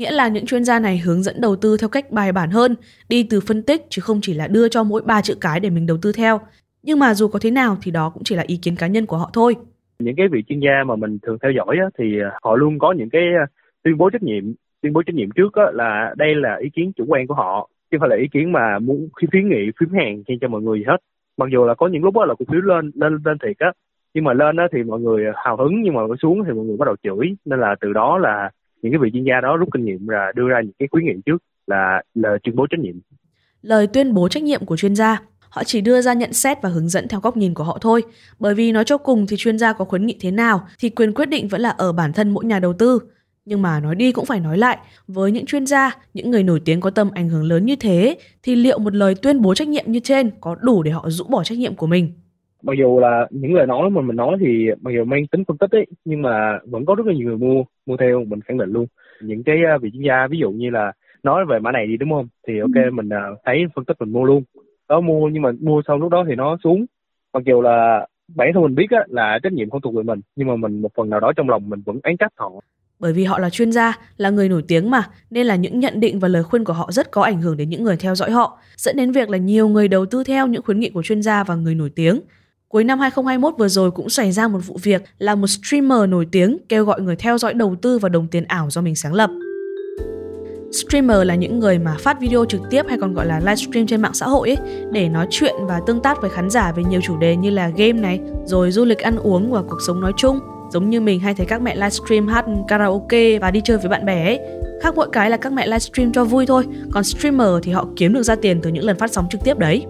Nghĩa 0.00 0.10
là 0.10 0.28
những 0.28 0.46
chuyên 0.46 0.64
gia 0.64 0.78
này 0.78 0.98
hướng 0.98 1.22
dẫn 1.22 1.40
đầu 1.40 1.56
tư 1.56 1.76
theo 1.80 1.88
cách 1.88 2.10
bài 2.10 2.32
bản 2.32 2.50
hơn, 2.50 2.74
đi 3.08 3.26
từ 3.30 3.40
phân 3.40 3.62
tích 3.62 3.82
chứ 3.88 4.02
không 4.02 4.20
chỉ 4.22 4.34
là 4.34 4.46
đưa 4.46 4.68
cho 4.68 4.84
mỗi 4.84 5.02
ba 5.06 5.20
chữ 5.22 5.34
cái 5.40 5.60
để 5.60 5.70
mình 5.70 5.86
đầu 5.86 5.96
tư 6.02 6.12
theo. 6.12 6.40
Nhưng 6.82 6.98
mà 6.98 7.14
dù 7.14 7.28
có 7.28 7.38
thế 7.42 7.50
nào 7.50 7.76
thì 7.82 7.90
đó 7.90 8.10
cũng 8.14 8.24
chỉ 8.24 8.34
là 8.34 8.44
ý 8.46 8.58
kiến 8.62 8.76
cá 8.78 8.86
nhân 8.86 9.06
của 9.06 9.16
họ 9.16 9.30
thôi. 9.32 9.54
những 9.98 10.16
cái 10.16 10.28
vị 10.28 10.42
chuyên 10.48 10.60
gia 10.60 10.84
mà 10.86 10.96
mình 10.96 11.18
thường 11.22 11.38
theo 11.42 11.52
dõi 11.52 11.76
á, 11.80 11.86
thì 11.98 12.04
họ 12.42 12.56
luôn 12.56 12.78
có 12.78 12.92
những 12.92 13.10
cái 13.10 13.22
ờ, 13.40 13.46
tuyên 13.84 13.98
bố 13.98 14.10
trách 14.10 14.22
nhiệm 14.22 14.44
tuyên 14.82 14.92
bố 14.92 15.02
trách 15.02 15.14
nhiệm 15.14 15.30
trước 15.30 15.54
á, 15.54 15.64
là 15.72 16.14
đây 16.16 16.34
là 16.34 16.56
ý 16.62 16.68
kiến 16.74 16.92
chủ 16.96 17.04
quan 17.08 17.26
của 17.26 17.34
họ 17.34 17.68
chứ 17.90 17.98
không 17.98 18.00
phải 18.00 18.08
là 18.08 18.22
ý 18.22 18.28
kiến 18.32 18.52
mà 18.52 18.78
muốn 18.78 19.08
khi 19.20 19.26
khuyến 19.30 19.48
nghị 19.48 19.70
phím 19.80 19.88
hàng 19.92 20.22
cho 20.40 20.48
mọi 20.48 20.62
người 20.62 20.78
gì 20.78 20.84
hết 20.88 20.96
mặc 21.36 21.48
dù 21.52 21.64
là 21.64 21.74
có 21.74 21.88
những 21.88 22.04
lúc 22.04 22.14
đó 22.14 22.24
là 22.24 22.34
cổ 22.38 22.44
phiếu 22.52 22.60
lên 22.60 22.90
lên 22.94 23.18
lên 23.24 23.38
thiệt 23.38 23.58
á 23.58 23.72
nhưng 24.14 24.24
mà 24.24 24.32
lên 24.32 24.56
á 24.56 24.64
thì 24.72 24.82
mọi 24.82 25.00
người 25.00 25.24
hào 25.44 25.56
hứng 25.56 25.82
nhưng 25.82 25.94
mà 25.94 26.00
xuống 26.22 26.44
thì 26.44 26.52
mọi 26.52 26.64
người 26.64 26.76
bắt 26.76 26.86
đầu 26.86 26.96
chửi 27.02 27.26
nên 27.44 27.60
là 27.60 27.74
từ 27.80 27.92
đó 27.92 28.18
là 28.18 28.50
những 28.82 28.92
cái 28.92 28.98
vị 29.02 29.10
chuyên 29.12 29.24
gia 29.24 29.40
đó 29.40 29.56
rút 29.56 29.68
kinh 29.72 29.84
nghiệm 29.84 30.06
ra 30.06 30.32
đưa 30.34 30.48
ra 30.48 30.60
những 30.60 30.72
cái 30.78 30.88
khuyến 30.90 31.04
nghị 31.04 31.12
trước 31.26 31.42
là 31.66 32.02
lời 32.14 32.38
tuyên 32.42 32.56
bố 32.56 32.66
trách 32.70 32.80
nhiệm 32.80 32.94
Lời 33.62 33.86
tuyên 33.86 34.14
bố 34.14 34.28
trách 34.28 34.42
nhiệm 34.42 34.66
của 34.66 34.76
chuyên 34.76 34.96
gia, 34.96 35.22
họ 35.48 35.64
chỉ 35.64 35.80
đưa 35.80 36.00
ra 36.00 36.12
nhận 36.12 36.32
xét 36.32 36.62
và 36.62 36.68
hướng 36.68 36.88
dẫn 36.88 37.08
theo 37.08 37.20
góc 37.20 37.36
nhìn 37.36 37.54
của 37.54 37.64
họ 37.64 37.78
thôi, 37.80 38.02
bởi 38.38 38.54
vì 38.54 38.72
nói 38.72 38.84
cho 38.84 38.98
cùng 38.98 39.26
thì 39.26 39.36
chuyên 39.36 39.58
gia 39.58 39.72
có 39.72 39.84
khuyến 39.84 40.06
nghị 40.06 40.16
thế 40.20 40.30
nào 40.30 40.66
thì 40.78 40.90
quyền 40.90 41.14
quyết 41.14 41.26
định 41.26 41.48
vẫn 41.48 41.60
là 41.60 41.70
ở 41.70 41.92
bản 41.92 42.12
thân 42.12 42.30
mỗi 42.30 42.44
nhà 42.44 42.58
đầu 42.58 42.72
tư. 42.72 42.98
Nhưng 43.44 43.62
mà 43.62 43.80
nói 43.80 43.94
đi 43.94 44.12
cũng 44.12 44.26
phải 44.26 44.40
nói 44.40 44.58
lại, 44.58 44.78
với 45.06 45.32
những 45.32 45.46
chuyên 45.46 45.66
gia, 45.66 45.96
những 46.14 46.30
người 46.30 46.42
nổi 46.42 46.60
tiếng 46.64 46.80
có 46.80 46.90
tầm 46.90 47.10
ảnh 47.14 47.28
hưởng 47.28 47.42
lớn 47.42 47.66
như 47.66 47.76
thế, 47.76 48.18
thì 48.42 48.56
liệu 48.56 48.78
một 48.78 48.94
lời 48.94 49.14
tuyên 49.22 49.42
bố 49.42 49.54
trách 49.54 49.68
nhiệm 49.68 49.84
như 49.86 50.00
trên 50.00 50.30
có 50.40 50.56
đủ 50.60 50.82
để 50.82 50.90
họ 50.90 51.04
rũ 51.08 51.24
bỏ 51.24 51.44
trách 51.44 51.58
nhiệm 51.58 51.74
của 51.74 51.86
mình? 51.86 52.12
Mặc 52.62 52.72
dù 52.78 53.00
là 53.00 53.26
những 53.30 53.54
lời 53.54 53.66
nói 53.66 53.90
mà 53.90 54.00
mình 54.00 54.16
nói 54.16 54.36
thì 54.40 54.68
mặc 54.80 54.90
dù 54.96 55.04
mang 55.04 55.26
tính 55.26 55.44
phân 55.44 55.58
tích 55.58 55.70
ấy 55.70 55.86
nhưng 56.04 56.22
mà 56.22 56.58
vẫn 56.64 56.84
có 56.84 56.94
rất 56.94 57.06
là 57.06 57.12
nhiều 57.12 57.26
người 57.28 57.36
mua 57.36 57.64
mua 57.86 57.96
theo 57.96 58.24
mình 58.24 58.40
khẳng 58.40 58.58
định 58.58 58.70
luôn. 58.72 58.86
Những 59.22 59.42
cái 59.42 59.56
ờ, 59.72 59.78
vị 59.78 59.90
chuyên 59.92 60.02
gia 60.02 60.26
ví 60.26 60.38
dụ 60.38 60.50
như 60.50 60.70
là 60.70 60.92
nói 61.22 61.44
về 61.46 61.58
mã 61.58 61.72
này 61.72 61.86
đi 61.86 61.96
đúng 61.96 62.10
không? 62.10 62.28
Thì 62.48 62.58
ok 62.58 62.92
mình 62.92 63.08
ờ, 63.08 63.36
thấy 63.44 63.64
phân 63.74 63.84
tích 63.84 63.96
mình 64.00 64.12
mua 64.12 64.24
luôn. 64.24 64.42
Đó 64.88 65.00
mua 65.00 65.28
nhưng 65.28 65.42
mà 65.42 65.50
mua 65.60 65.82
xong 65.86 66.00
lúc 66.00 66.10
đó 66.10 66.24
thì 66.28 66.34
nó 66.34 66.56
xuống. 66.64 66.86
Mặc 67.32 67.42
dù 67.46 67.62
là 67.62 68.06
bản 68.36 68.48
thân 68.54 68.62
mình 68.62 68.74
biết 68.74 68.90
á, 68.90 69.04
là 69.08 69.38
trách 69.42 69.52
nhiệm 69.52 69.70
không 69.70 69.80
thuộc 69.80 69.94
về 69.94 70.02
mình 70.02 70.20
nhưng 70.36 70.48
mà 70.48 70.56
mình 70.56 70.82
một 70.82 70.90
phần 70.96 71.10
nào 71.10 71.20
đó 71.20 71.32
trong 71.36 71.48
lòng 71.48 71.68
mình 71.68 71.82
vẫn 71.86 72.00
án 72.02 72.16
trách 72.16 72.32
họ. 72.36 72.52
Bởi 73.00 73.12
vì 73.12 73.24
họ 73.24 73.38
là 73.38 73.50
chuyên 73.50 73.72
gia, 73.72 73.98
là 74.16 74.30
người 74.30 74.48
nổi 74.48 74.62
tiếng 74.68 74.90
mà, 74.90 75.02
nên 75.30 75.46
là 75.46 75.56
những 75.56 75.80
nhận 75.80 76.00
định 76.00 76.18
và 76.18 76.28
lời 76.28 76.42
khuyên 76.42 76.64
của 76.64 76.72
họ 76.72 76.88
rất 76.92 77.10
có 77.10 77.22
ảnh 77.22 77.40
hưởng 77.40 77.56
đến 77.56 77.68
những 77.68 77.82
người 77.82 77.96
theo 77.96 78.14
dõi 78.14 78.30
họ, 78.30 78.58
dẫn 78.76 78.96
đến 78.96 79.12
việc 79.12 79.30
là 79.30 79.38
nhiều 79.38 79.68
người 79.68 79.88
đầu 79.88 80.06
tư 80.06 80.24
theo 80.24 80.46
những 80.46 80.62
khuyến 80.62 80.80
nghị 80.80 80.90
của 80.90 81.02
chuyên 81.02 81.22
gia 81.22 81.44
và 81.44 81.54
người 81.54 81.74
nổi 81.74 81.90
tiếng. 81.96 82.20
Cuối 82.72 82.84
năm 82.84 82.98
2021 82.98 83.58
vừa 83.58 83.68
rồi 83.68 83.90
cũng 83.90 84.08
xảy 84.08 84.32
ra 84.32 84.48
một 84.48 84.58
vụ 84.66 84.76
việc 84.82 85.02
là 85.18 85.34
một 85.34 85.46
streamer 85.46 86.08
nổi 86.08 86.26
tiếng 86.32 86.58
kêu 86.68 86.84
gọi 86.84 87.00
người 87.00 87.16
theo 87.16 87.38
dõi 87.38 87.54
đầu 87.54 87.76
tư 87.82 87.98
vào 87.98 88.08
đồng 88.08 88.28
tiền 88.28 88.44
ảo 88.44 88.70
do 88.70 88.80
mình 88.80 88.96
sáng 88.96 89.14
lập. 89.14 89.30
Streamer 90.72 91.26
là 91.26 91.34
những 91.34 91.58
người 91.58 91.78
mà 91.78 91.96
phát 91.98 92.20
video 92.20 92.44
trực 92.44 92.60
tiếp 92.70 92.82
hay 92.88 92.98
còn 93.00 93.14
gọi 93.14 93.26
là 93.26 93.38
livestream 93.38 93.86
trên 93.86 94.02
mạng 94.02 94.14
xã 94.14 94.26
hội 94.26 94.48
ấy 94.48 94.58
để 94.92 95.08
nói 95.08 95.26
chuyện 95.30 95.54
và 95.60 95.80
tương 95.86 96.00
tác 96.00 96.20
với 96.20 96.30
khán 96.30 96.50
giả 96.50 96.72
về 96.72 96.82
nhiều 96.84 97.00
chủ 97.04 97.18
đề 97.18 97.36
như 97.36 97.50
là 97.50 97.68
game 97.68 97.92
này, 97.92 98.20
rồi 98.44 98.70
du 98.70 98.84
lịch 98.84 98.98
ăn 98.98 99.16
uống 99.16 99.52
và 99.52 99.62
cuộc 99.62 99.78
sống 99.86 100.00
nói 100.00 100.12
chung. 100.16 100.40
Giống 100.72 100.90
như 100.90 101.00
mình 101.00 101.20
hay 101.20 101.34
thấy 101.34 101.46
các 101.46 101.62
mẹ 101.62 101.74
livestream 101.74 102.28
hát 102.28 102.44
karaoke 102.68 103.38
và 103.38 103.50
đi 103.50 103.60
chơi 103.64 103.78
với 103.78 103.88
bạn 103.88 104.06
bè 104.06 104.24
ấy. 104.24 104.38
Khác 104.82 104.94
mỗi 104.96 105.08
cái 105.12 105.30
là 105.30 105.36
các 105.36 105.52
mẹ 105.52 105.66
livestream 105.66 106.12
cho 106.12 106.24
vui 106.24 106.46
thôi, 106.46 106.64
còn 106.90 107.04
streamer 107.04 107.48
thì 107.62 107.72
họ 107.72 107.86
kiếm 107.96 108.12
được 108.12 108.22
ra 108.22 108.34
tiền 108.34 108.60
từ 108.62 108.70
những 108.70 108.84
lần 108.84 108.98
phát 108.98 109.12
sóng 109.12 109.26
trực 109.30 109.44
tiếp 109.44 109.58
đấy. 109.58 109.86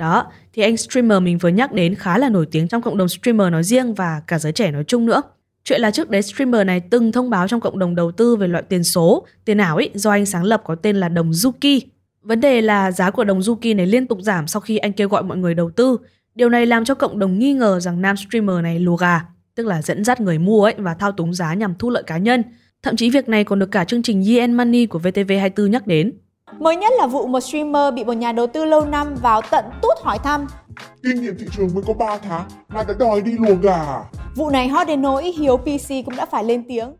Đó, 0.00 0.32
thì 0.52 0.62
anh 0.62 0.76
streamer 0.76 1.22
mình 1.22 1.38
vừa 1.38 1.48
nhắc 1.48 1.72
đến 1.72 1.94
khá 1.94 2.18
là 2.18 2.28
nổi 2.28 2.46
tiếng 2.50 2.68
trong 2.68 2.82
cộng 2.82 2.96
đồng 2.96 3.08
streamer 3.08 3.52
nói 3.52 3.64
riêng 3.64 3.94
và 3.94 4.22
cả 4.26 4.38
giới 4.38 4.52
trẻ 4.52 4.70
nói 4.70 4.84
chung 4.84 5.06
nữa. 5.06 5.22
Chuyện 5.64 5.80
là 5.80 5.90
trước 5.90 6.10
đấy 6.10 6.22
streamer 6.22 6.66
này 6.66 6.80
từng 6.80 7.12
thông 7.12 7.30
báo 7.30 7.48
trong 7.48 7.60
cộng 7.60 7.78
đồng 7.78 7.94
đầu 7.94 8.12
tư 8.12 8.36
về 8.36 8.48
loại 8.48 8.64
tiền 8.68 8.84
số, 8.84 9.26
tiền 9.44 9.58
ảo 9.58 9.76
ấy 9.76 9.90
do 9.94 10.10
anh 10.10 10.26
sáng 10.26 10.44
lập 10.44 10.62
có 10.64 10.74
tên 10.74 10.96
là 10.96 11.08
đồng 11.08 11.30
Zuki. 11.30 11.80
Vấn 12.22 12.40
đề 12.40 12.60
là 12.60 12.92
giá 12.92 13.10
của 13.10 13.24
đồng 13.24 13.40
Zuki 13.40 13.76
này 13.76 13.86
liên 13.86 14.06
tục 14.06 14.18
giảm 14.22 14.46
sau 14.46 14.60
khi 14.60 14.76
anh 14.76 14.92
kêu 14.92 15.08
gọi 15.08 15.22
mọi 15.22 15.36
người 15.36 15.54
đầu 15.54 15.70
tư. 15.70 15.96
Điều 16.34 16.48
này 16.48 16.66
làm 16.66 16.84
cho 16.84 16.94
cộng 16.94 17.18
đồng 17.18 17.38
nghi 17.38 17.52
ngờ 17.52 17.80
rằng 17.80 18.02
nam 18.02 18.16
streamer 18.16 18.62
này 18.62 18.78
lùa 18.80 18.96
gà, 18.96 19.20
tức 19.54 19.66
là 19.66 19.82
dẫn 19.82 20.04
dắt 20.04 20.20
người 20.20 20.38
mua 20.38 20.64
ấy 20.64 20.74
và 20.78 20.94
thao 20.94 21.12
túng 21.12 21.34
giá 21.34 21.54
nhằm 21.54 21.74
thu 21.78 21.90
lợi 21.90 22.02
cá 22.02 22.18
nhân. 22.18 22.42
Thậm 22.82 22.96
chí 22.96 23.10
việc 23.10 23.28
này 23.28 23.44
còn 23.44 23.58
được 23.58 23.70
cả 23.70 23.84
chương 23.84 24.02
trình 24.02 24.24
Yen 24.26 24.52
Money 24.52 24.86
của 24.86 24.98
VTV24 24.98 25.66
nhắc 25.66 25.86
đến. 25.86 26.12
Mới 26.58 26.76
nhất 26.76 26.92
là 26.98 27.06
vụ 27.06 27.26
một 27.26 27.40
streamer 27.40 27.94
bị 27.94 28.04
một 28.04 28.12
nhà 28.12 28.32
đầu 28.32 28.46
tư 28.46 28.64
lâu 28.64 28.84
năm 28.84 29.14
vào 29.14 29.42
tận 29.50 29.64
tút 29.82 29.98
hỏi 30.02 30.18
thăm. 30.18 30.46
Kinh 31.02 31.22
nghiệm 31.22 31.38
thị 31.38 31.46
trường 31.56 31.74
mới 31.74 31.84
có 31.86 31.94
3 31.94 32.18
tháng 32.18 32.48
mà 32.68 32.82
đã 32.88 32.94
đòi 32.98 33.20
đi 33.20 33.32
lùa 33.38 33.54
gà. 33.54 33.84
Vụ 34.36 34.50
này 34.50 34.68
hot 34.68 34.86
đến 34.86 35.02
nỗi 35.02 35.24
Hiếu 35.24 35.56
PC 35.56 35.88
cũng 36.04 36.16
đã 36.16 36.26
phải 36.26 36.44
lên 36.44 36.64
tiếng. 36.68 36.92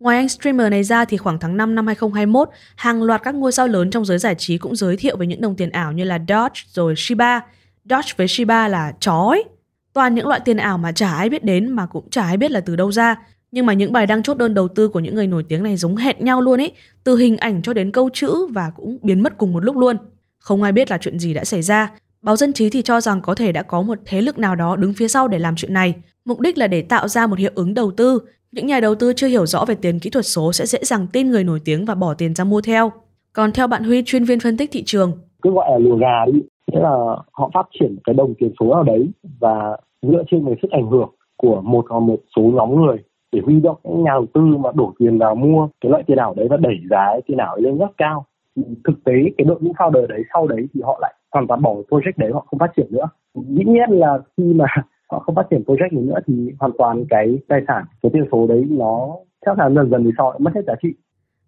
Ngoài 0.00 0.16
anh 0.16 0.28
streamer 0.28 0.70
này 0.70 0.84
ra 0.84 1.04
thì 1.04 1.16
khoảng 1.16 1.38
tháng 1.38 1.56
5 1.56 1.74
năm 1.74 1.86
2021, 1.86 2.48
hàng 2.76 3.02
loạt 3.02 3.22
các 3.22 3.34
ngôi 3.34 3.52
sao 3.52 3.68
lớn 3.68 3.90
trong 3.90 4.04
giới 4.04 4.18
giải 4.18 4.34
trí 4.34 4.58
cũng 4.58 4.76
giới 4.76 4.96
thiệu 4.96 5.16
về 5.16 5.26
những 5.26 5.40
đồng 5.40 5.56
tiền 5.56 5.70
ảo 5.70 5.92
như 5.92 6.04
là 6.04 6.18
Doge 6.28 6.60
rồi 6.72 6.94
Shiba. 6.96 7.40
Doge 7.84 8.12
với 8.16 8.28
Shiba 8.28 8.68
là 8.68 8.92
chó 9.00 9.28
ấy. 9.28 9.44
Toàn 9.92 10.14
những 10.14 10.26
loại 10.26 10.40
tiền 10.44 10.56
ảo 10.56 10.78
mà 10.78 10.92
chả 10.92 11.10
ai 11.10 11.28
biết 11.28 11.44
đến 11.44 11.72
mà 11.72 11.86
cũng 11.86 12.10
chả 12.10 12.22
ai 12.22 12.36
biết 12.36 12.50
là 12.50 12.60
từ 12.60 12.76
đâu 12.76 12.92
ra. 12.92 13.16
Nhưng 13.52 13.66
mà 13.66 13.72
những 13.72 13.92
bài 13.92 14.06
đăng 14.06 14.22
chốt 14.22 14.38
đơn 14.38 14.54
đầu 14.54 14.68
tư 14.68 14.88
của 14.88 15.00
những 15.00 15.14
người 15.14 15.26
nổi 15.26 15.44
tiếng 15.48 15.62
này 15.62 15.76
giống 15.76 15.96
hệt 15.96 16.20
nhau 16.20 16.40
luôn 16.40 16.60
ấy, 16.60 16.72
từ 17.04 17.16
hình 17.16 17.36
ảnh 17.36 17.62
cho 17.62 17.72
đến 17.72 17.92
câu 17.92 18.10
chữ 18.12 18.46
và 18.50 18.72
cũng 18.76 18.98
biến 19.02 19.22
mất 19.22 19.38
cùng 19.38 19.52
một 19.52 19.64
lúc 19.64 19.76
luôn. 19.76 19.96
Không 20.38 20.62
ai 20.62 20.72
biết 20.72 20.90
là 20.90 20.98
chuyện 20.98 21.18
gì 21.18 21.34
đã 21.34 21.44
xảy 21.44 21.62
ra. 21.62 21.92
Báo 22.22 22.36
Dân 22.36 22.52
trí 22.52 22.70
thì 22.70 22.82
cho 22.82 23.00
rằng 23.00 23.20
có 23.20 23.34
thể 23.34 23.52
đã 23.52 23.62
có 23.62 23.82
một 23.82 23.98
thế 24.06 24.20
lực 24.20 24.38
nào 24.38 24.54
đó 24.54 24.76
đứng 24.76 24.92
phía 24.92 25.08
sau 25.08 25.28
để 25.28 25.38
làm 25.38 25.56
chuyện 25.56 25.74
này. 25.74 25.94
Mục 26.24 26.40
đích 26.40 26.58
là 26.58 26.66
để 26.66 26.82
tạo 26.82 27.08
ra 27.08 27.26
một 27.26 27.38
hiệu 27.38 27.50
ứng 27.54 27.74
đầu 27.74 27.90
tư. 27.90 28.18
Những 28.52 28.66
nhà 28.66 28.80
đầu 28.80 28.94
tư 28.94 29.12
chưa 29.16 29.26
hiểu 29.26 29.46
rõ 29.46 29.64
về 29.64 29.74
tiền 29.74 29.98
kỹ 29.98 30.10
thuật 30.10 30.26
số 30.26 30.52
sẽ 30.52 30.66
dễ 30.66 30.78
dàng 30.82 31.06
tin 31.12 31.30
người 31.30 31.44
nổi 31.44 31.60
tiếng 31.64 31.84
và 31.84 31.94
bỏ 31.94 32.14
tiền 32.14 32.34
ra 32.34 32.44
mua 32.44 32.60
theo. 32.60 32.92
Còn 33.32 33.52
theo 33.52 33.66
bạn 33.66 33.84
Huy, 33.84 34.02
chuyên 34.06 34.24
viên 34.24 34.40
phân 34.40 34.56
tích 34.56 34.70
thị 34.72 34.82
trường, 34.86 35.12
cứ 35.42 35.50
gọi 35.50 35.70
là 35.70 35.78
lùa 35.78 35.96
gà 35.96 36.24
đi 36.26 36.40
nghĩa 36.72 36.80
là 36.80 37.16
họ 37.32 37.50
phát 37.54 37.66
triển 37.80 37.96
cái 38.04 38.14
đồng 38.14 38.34
tiền 38.38 38.52
số 38.60 38.74
nào 38.74 38.82
đấy 38.82 39.08
và 39.40 39.76
dựa 40.02 40.22
trên 40.30 40.44
cái 40.46 40.54
sức 40.62 40.70
ảnh 40.70 40.90
hưởng 40.90 41.10
của 41.36 41.60
một 41.60 41.86
hoặc 41.88 42.00
một 42.00 42.20
số 42.36 42.42
nhóm 42.42 42.76
người 42.76 42.96
để 43.32 43.40
huy 43.44 43.60
động 43.60 43.76
những 43.84 44.04
nhà 44.04 44.10
đầu 44.12 44.26
tư 44.34 44.40
mà 44.40 44.70
đổ 44.74 44.92
tiền 44.98 45.18
vào 45.18 45.34
mua 45.34 45.68
cái 45.80 45.90
loại 45.90 46.02
tiền 46.06 46.18
ảo 46.18 46.34
đấy 46.36 46.46
và 46.50 46.56
đẩy 46.56 46.76
giá 46.90 47.06
tiền 47.26 47.38
ảo 47.38 47.56
lên 47.56 47.78
rất 47.78 47.90
cao 47.96 48.26
Thì 48.56 48.62
thực 48.84 49.04
tế 49.04 49.12
cái 49.38 49.44
đội 49.44 49.60
ngũ 49.60 49.72
founder 49.72 50.06
đấy 50.06 50.22
sau 50.32 50.46
đấy 50.46 50.66
thì 50.74 50.80
họ 50.84 50.98
lại 51.02 51.14
hoàn 51.32 51.46
toàn 51.46 51.62
bỏ 51.62 51.74
project 51.88 52.12
đấy 52.16 52.30
họ 52.32 52.46
không 52.50 52.58
phát 52.58 52.70
triển 52.76 52.86
nữa 52.90 53.08
dĩ 53.34 53.64
nhiên 53.64 53.90
là 53.90 54.18
khi 54.36 54.44
mà 54.44 54.64
họ 55.10 55.18
không 55.18 55.34
phát 55.34 55.46
triển 55.50 55.62
project 55.66 55.92
này 55.92 56.02
nữa 56.02 56.18
thì 56.26 56.52
hoàn 56.58 56.72
toàn 56.78 57.04
cái 57.10 57.38
tài 57.48 57.60
sản 57.68 57.84
cái 58.02 58.10
tiền 58.14 58.24
số 58.32 58.46
đấy 58.46 58.66
nó 58.68 59.16
chắc 59.46 59.58
là 59.58 59.70
dần 59.70 59.90
dần 59.90 60.04
thì 60.04 60.10
sau 60.16 60.30
lại 60.30 60.38
mất 60.40 60.54
hết 60.54 60.62
giá 60.66 60.74
trị 60.82 60.88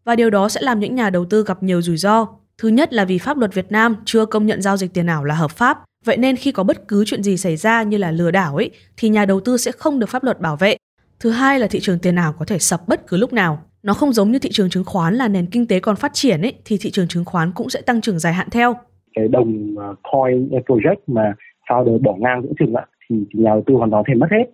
và 0.09 0.17
điều 0.17 0.31
đó 0.31 0.49
sẽ 0.49 0.61
làm 0.61 0.81
những 0.81 0.95
nhà 0.95 1.11
đầu 1.11 1.25
tư 1.25 1.45
gặp 1.47 1.63
nhiều 1.63 1.83
rủi 1.83 1.97
ro. 1.97 2.27
Thứ 2.59 2.69
nhất 2.69 2.93
là 2.93 3.05
vì 3.05 3.19
pháp 3.19 3.39
luật 3.39 3.55
Việt 3.55 3.73
Nam 3.73 3.97
chưa 4.05 4.27
công 4.27 4.47
nhận 4.47 4.63
giao 4.63 4.77
dịch 4.77 4.95
tiền 4.95 5.07
ảo 5.07 5.25
là 5.25 5.35
hợp 5.35 5.51
pháp, 5.51 5.79
vậy 6.05 6.17
nên 6.17 6.37
khi 6.37 6.53
có 6.53 6.65
bất 6.65 6.89
cứ 6.89 7.05
chuyện 7.07 7.23
gì 7.23 7.37
xảy 7.37 7.57
ra 7.57 7.83
như 7.83 7.97
là 7.97 8.11
lừa 8.11 8.31
đảo 8.31 8.57
ấy 8.57 8.71
thì 8.97 9.09
nhà 9.09 9.25
đầu 9.25 9.41
tư 9.41 9.57
sẽ 9.57 9.73
không 9.73 9.99
được 9.99 10.09
pháp 10.09 10.25
luật 10.25 10.41
bảo 10.41 10.57
vệ. 10.57 10.77
Thứ 11.21 11.31
hai 11.31 11.59
là 11.59 11.67
thị 11.71 11.79
trường 11.83 11.99
tiền 11.99 12.17
ảo 12.17 12.33
có 12.39 12.45
thể 12.45 12.59
sập 12.59 12.81
bất 12.89 13.07
cứ 13.07 13.17
lúc 13.17 13.33
nào. 13.33 13.59
Nó 13.83 13.95
không 13.95 14.13
giống 14.13 14.31
như 14.33 14.39
thị 14.39 14.49
trường 14.53 14.71
chứng 14.71 14.85
khoán 14.85 15.15
là 15.15 15.29
nền 15.29 15.47
kinh 15.47 15.67
tế 15.67 15.81
còn 15.81 15.97
phát 15.97 16.11
triển 16.15 16.43
ấy 16.43 16.55
thì 16.65 16.77
thị 16.81 16.91
trường 16.91 17.09
chứng 17.09 17.25
khoán 17.25 17.53
cũng 17.55 17.69
sẽ 17.69 17.81
tăng 17.87 18.01
trưởng 18.01 18.19
dài 18.19 18.33
hạn 18.33 18.49
theo. 18.51 18.75
cái 19.15 19.29
đồng 19.29 19.75
à, 19.79 19.89
coin 20.13 20.49
project 20.49 20.97
mà 21.07 21.35
founder 21.69 22.03
bỏ 22.03 22.15
ngang 22.19 22.43
giữa 22.43 22.53
chừng 22.59 22.75
ạ 22.75 22.87
thì, 23.09 23.17
nhà 23.33 23.51
đầu 23.51 23.63
tư 23.67 23.75
hoàn 23.75 23.91
toàn 23.91 24.05
thể 24.09 24.15
mất 24.15 24.27
hết 24.31 24.45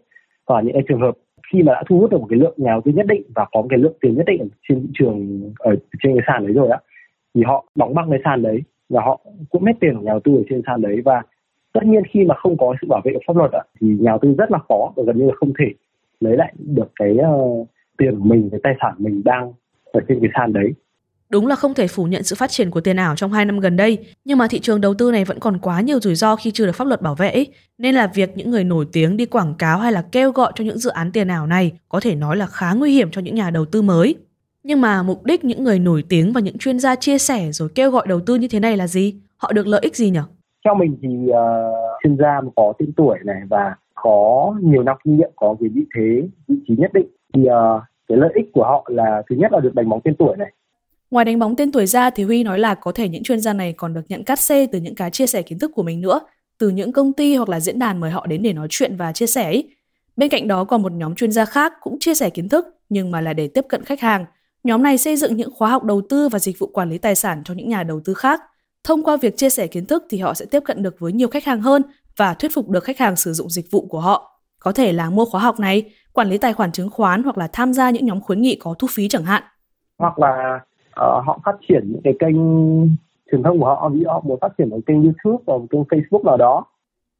còn 0.44 0.66
những 0.66 0.74
cái 0.74 0.82
trường 0.88 1.00
hợp 1.00 1.14
khi 1.52 1.62
mà 1.62 1.72
đã 1.72 1.82
thu 1.88 1.98
hút 1.98 2.10
được 2.10 2.18
một 2.20 2.26
cái 2.30 2.38
lượng 2.38 2.54
nhà 2.56 2.70
đầu 2.70 2.80
tư 2.84 2.92
nhất 2.92 3.06
định 3.06 3.22
và 3.34 3.46
có 3.52 3.60
một 3.60 3.66
cái 3.70 3.78
lượng 3.78 3.96
tiền 4.00 4.14
nhất 4.14 4.26
định 4.26 4.40
ở 4.40 4.46
trên 4.68 4.80
thị 4.80 4.88
trường 4.94 5.42
ở 5.58 5.76
trên 6.02 6.12
cái 6.14 6.24
sàn 6.26 6.46
đấy 6.46 6.52
rồi 6.54 6.68
á 6.70 6.78
thì 7.34 7.42
họ 7.46 7.66
đóng 7.74 7.94
băng 7.94 8.10
cái 8.10 8.20
sàn 8.24 8.42
đấy 8.42 8.62
và 8.88 9.00
họ 9.00 9.20
cũng 9.50 9.64
hết 9.64 9.72
tiền 9.80 9.94
của 9.96 10.02
nhà 10.02 10.12
đầu 10.12 10.20
tư 10.24 10.32
ở 10.36 10.42
trên 10.50 10.62
sàn 10.66 10.80
đấy 10.82 10.96
và 11.04 11.22
tất 11.72 11.80
nhiên 11.84 12.02
khi 12.10 12.24
mà 12.24 12.34
không 12.34 12.56
có 12.56 12.74
sự 12.80 12.86
bảo 12.90 13.00
vệ 13.04 13.12
của 13.14 13.20
pháp 13.26 13.36
luật 13.36 13.52
ạ 13.52 13.62
thì 13.80 13.86
nhà 14.00 14.10
đầu 14.10 14.18
tư 14.22 14.34
rất 14.38 14.50
là 14.50 14.58
khó 14.68 14.92
và 14.96 15.02
gần 15.06 15.18
như 15.18 15.26
là 15.26 15.34
không 15.36 15.52
thể 15.58 15.66
lấy 16.20 16.36
lại 16.36 16.54
được 16.58 16.88
cái 16.96 17.16
uh, 17.34 17.68
tiền 17.98 18.18
của 18.18 18.24
mình 18.24 18.48
cái 18.50 18.60
tài 18.62 18.74
sản 18.82 18.94
mình 18.98 19.22
đang 19.24 19.52
ở 19.92 20.00
trên 20.08 20.18
cái 20.20 20.30
sàn 20.34 20.52
đấy 20.52 20.74
Đúng 21.30 21.46
là 21.46 21.54
không 21.54 21.74
thể 21.74 21.86
phủ 21.86 22.04
nhận 22.04 22.22
sự 22.22 22.36
phát 22.36 22.50
triển 22.50 22.70
của 22.70 22.80
tiền 22.80 22.96
ảo 22.96 23.16
trong 23.16 23.32
2 23.32 23.44
năm 23.44 23.60
gần 23.60 23.76
đây, 23.76 23.98
nhưng 24.24 24.38
mà 24.38 24.46
thị 24.50 24.60
trường 24.60 24.80
đầu 24.80 24.94
tư 24.94 25.12
này 25.12 25.24
vẫn 25.24 25.40
còn 25.40 25.58
quá 25.58 25.80
nhiều 25.80 26.00
rủi 26.00 26.14
ro 26.14 26.36
khi 26.36 26.50
chưa 26.50 26.66
được 26.66 26.72
pháp 26.72 26.86
luật 26.86 27.02
bảo 27.02 27.14
vệ, 27.14 27.30
ấy. 27.30 27.46
nên 27.78 27.94
là 27.94 28.06
việc 28.14 28.36
những 28.36 28.50
người 28.50 28.64
nổi 28.64 28.86
tiếng 28.92 29.16
đi 29.16 29.26
quảng 29.26 29.54
cáo 29.54 29.78
hay 29.78 29.92
là 29.92 30.04
kêu 30.12 30.32
gọi 30.32 30.52
cho 30.54 30.64
những 30.64 30.78
dự 30.78 30.90
án 30.90 31.12
tiền 31.12 31.28
ảo 31.28 31.46
này 31.46 31.72
có 31.88 32.00
thể 32.00 32.14
nói 32.14 32.36
là 32.36 32.46
khá 32.46 32.72
nguy 32.72 32.92
hiểm 32.92 33.10
cho 33.10 33.20
những 33.20 33.34
nhà 33.34 33.50
đầu 33.50 33.64
tư 33.64 33.82
mới. 33.82 34.14
Nhưng 34.62 34.80
mà 34.80 35.02
mục 35.02 35.24
đích 35.24 35.44
những 35.44 35.64
người 35.64 35.78
nổi 35.78 36.04
tiếng 36.08 36.32
và 36.32 36.40
những 36.40 36.58
chuyên 36.58 36.78
gia 36.78 36.94
chia 36.94 37.18
sẻ 37.18 37.52
rồi 37.52 37.68
kêu 37.74 37.90
gọi 37.90 38.06
đầu 38.08 38.20
tư 38.20 38.34
như 38.34 38.48
thế 38.48 38.60
này 38.60 38.76
là 38.76 38.86
gì? 38.86 39.14
Họ 39.36 39.52
được 39.52 39.66
lợi 39.66 39.80
ích 39.82 39.96
gì 39.96 40.10
nhỉ? 40.10 40.20
Theo 40.64 40.74
mình 40.74 40.96
thì 41.02 41.08
uh, 41.08 41.34
chuyên 42.02 42.16
gia 42.16 42.40
có 42.56 42.72
tên 42.78 42.92
tuổi 42.96 43.18
này 43.24 43.42
và 43.48 43.74
có 44.04 44.54
nhiều 44.62 44.82
năm 44.82 44.96
kinh 45.04 45.16
nghiệm, 45.16 45.30
có 45.36 45.56
cái 45.60 45.68
vị 45.68 45.82
thế, 45.96 46.28
vị 46.48 46.56
trí 46.68 46.74
nhất 46.78 46.90
định 46.94 47.06
thì 47.34 47.40
uh, 47.40 47.82
cái 48.08 48.18
lợi 48.18 48.32
ích 48.34 48.46
của 48.52 48.64
họ 48.64 48.86
là 48.88 49.22
thứ 49.30 49.36
nhất 49.36 49.52
là 49.52 49.60
được 49.60 49.74
đánh 49.74 49.88
bóng 49.88 50.00
tên 50.04 50.14
tuổi 50.18 50.36
này. 50.36 50.52
Ngoài 51.10 51.24
đánh 51.24 51.38
bóng 51.38 51.56
tên 51.56 51.72
tuổi 51.72 51.86
ra 51.86 52.10
thì 52.10 52.24
Huy 52.24 52.44
nói 52.44 52.58
là 52.58 52.74
có 52.74 52.92
thể 52.92 53.08
những 53.08 53.22
chuyên 53.22 53.40
gia 53.40 53.52
này 53.52 53.72
còn 53.72 53.94
được 53.94 54.00
nhận 54.08 54.24
cắt 54.24 54.38
xê 54.38 54.66
từ 54.66 54.80
những 54.80 54.94
cái 54.94 55.10
chia 55.10 55.26
sẻ 55.26 55.42
kiến 55.42 55.58
thức 55.58 55.70
của 55.74 55.82
mình 55.82 56.00
nữa, 56.00 56.20
từ 56.58 56.68
những 56.68 56.92
công 56.92 57.12
ty 57.12 57.36
hoặc 57.36 57.48
là 57.48 57.60
diễn 57.60 57.78
đàn 57.78 58.00
mời 58.00 58.10
họ 58.10 58.26
đến 58.26 58.42
để 58.42 58.52
nói 58.52 58.66
chuyện 58.70 58.96
và 58.96 59.12
chia 59.12 59.26
sẻ. 59.26 59.50
Ý. 59.50 59.64
Bên 60.16 60.28
cạnh 60.28 60.48
đó 60.48 60.64
còn 60.64 60.82
một 60.82 60.92
nhóm 60.92 61.14
chuyên 61.14 61.32
gia 61.32 61.44
khác 61.44 61.72
cũng 61.80 61.98
chia 61.98 62.14
sẻ 62.14 62.30
kiến 62.30 62.48
thức 62.48 62.66
nhưng 62.88 63.10
mà 63.10 63.20
là 63.20 63.32
để 63.32 63.48
tiếp 63.48 63.64
cận 63.68 63.84
khách 63.84 64.00
hàng. 64.00 64.24
Nhóm 64.64 64.82
này 64.82 64.98
xây 64.98 65.16
dựng 65.16 65.36
những 65.36 65.50
khóa 65.54 65.70
học 65.70 65.84
đầu 65.84 66.02
tư 66.08 66.28
và 66.28 66.38
dịch 66.38 66.58
vụ 66.58 66.66
quản 66.66 66.90
lý 66.90 66.98
tài 66.98 67.14
sản 67.14 67.42
cho 67.44 67.54
những 67.54 67.68
nhà 67.68 67.82
đầu 67.82 68.00
tư 68.04 68.14
khác. 68.14 68.40
Thông 68.84 69.02
qua 69.02 69.16
việc 69.16 69.36
chia 69.36 69.50
sẻ 69.50 69.66
kiến 69.66 69.86
thức 69.86 70.04
thì 70.10 70.18
họ 70.18 70.34
sẽ 70.34 70.46
tiếp 70.50 70.60
cận 70.64 70.82
được 70.82 70.96
với 70.98 71.12
nhiều 71.12 71.28
khách 71.28 71.44
hàng 71.44 71.60
hơn 71.60 71.82
và 72.16 72.34
thuyết 72.34 72.54
phục 72.54 72.68
được 72.68 72.84
khách 72.84 72.98
hàng 72.98 73.16
sử 73.16 73.32
dụng 73.32 73.50
dịch 73.50 73.70
vụ 73.70 73.86
của 73.86 74.00
họ. 74.00 74.40
Có 74.58 74.72
thể 74.72 74.92
là 74.92 75.10
mua 75.10 75.24
khóa 75.24 75.40
học 75.40 75.60
này, 75.60 75.92
quản 76.12 76.28
lý 76.30 76.38
tài 76.38 76.52
khoản 76.52 76.72
chứng 76.72 76.90
khoán 76.90 77.22
hoặc 77.22 77.38
là 77.38 77.48
tham 77.52 77.72
gia 77.72 77.90
những 77.90 78.06
nhóm 78.06 78.20
khuyến 78.20 78.42
nghị 78.42 78.56
có 78.56 78.74
thu 78.78 78.88
phí 78.90 79.08
chẳng 79.08 79.24
hạn. 79.24 79.42
Hoặc 79.98 80.18
là 80.18 80.60
uh, 80.90 81.26
họ 81.26 81.40
phát 81.44 81.56
triển 81.68 81.92
những 81.92 82.00
cái 82.04 82.12
kênh 82.20 82.36
truyền 83.30 83.42
thông 83.42 83.60
của 83.60 83.66
họ, 83.66 83.88
ví 83.88 84.00
dụ 84.00 84.08
họ 84.08 84.20
muốn 84.24 84.38
phát 84.40 84.52
triển 84.58 84.70
một 84.70 84.80
kênh 84.86 85.02
YouTube 85.02 85.44
hoặc 85.46 85.58
một 85.58 85.84
kênh 85.90 86.00
Facebook 86.00 86.24
nào 86.24 86.36
đó 86.36 86.64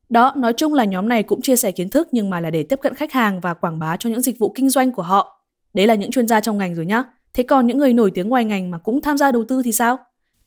đó, 0.08 0.32
nói 0.36 0.52
chung 0.52 0.74
là 0.74 0.84
nhóm 0.84 1.08
này 1.08 1.22
cũng 1.22 1.40
chia 1.40 1.56
sẻ 1.56 1.70
kiến 1.70 1.90
thức 1.90 2.08
nhưng 2.12 2.30
mà 2.30 2.40
là 2.40 2.50
để 2.50 2.62
tiếp 2.62 2.78
cận 2.82 2.94
khách 2.94 3.12
hàng 3.12 3.40
và 3.40 3.54
quảng 3.54 3.78
bá 3.78 3.96
cho 3.96 4.10
những 4.10 4.20
dịch 4.20 4.38
vụ 4.38 4.52
kinh 4.54 4.70
doanh 4.70 4.92
của 4.92 5.02
họ. 5.02 5.40
Đấy 5.74 5.86
là 5.86 5.94
những 5.94 6.10
chuyên 6.10 6.28
gia 6.28 6.40
trong 6.40 6.58
ngành 6.58 6.74
rồi 6.74 6.86
nhá. 6.86 7.04
Thế 7.34 7.42
còn 7.42 7.66
những 7.66 7.78
người 7.78 7.92
nổi 7.92 8.10
tiếng 8.10 8.28
ngoài 8.28 8.44
ngành 8.44 8.70
mà 8.70 8.78
cũng 8.78 9.00
tham 9.00 9.18
gia 9.18 9.32
đầu 9.32 9.44
tư 9.48 9.62
thì 9.64 9.72
sao? 9.72 9.98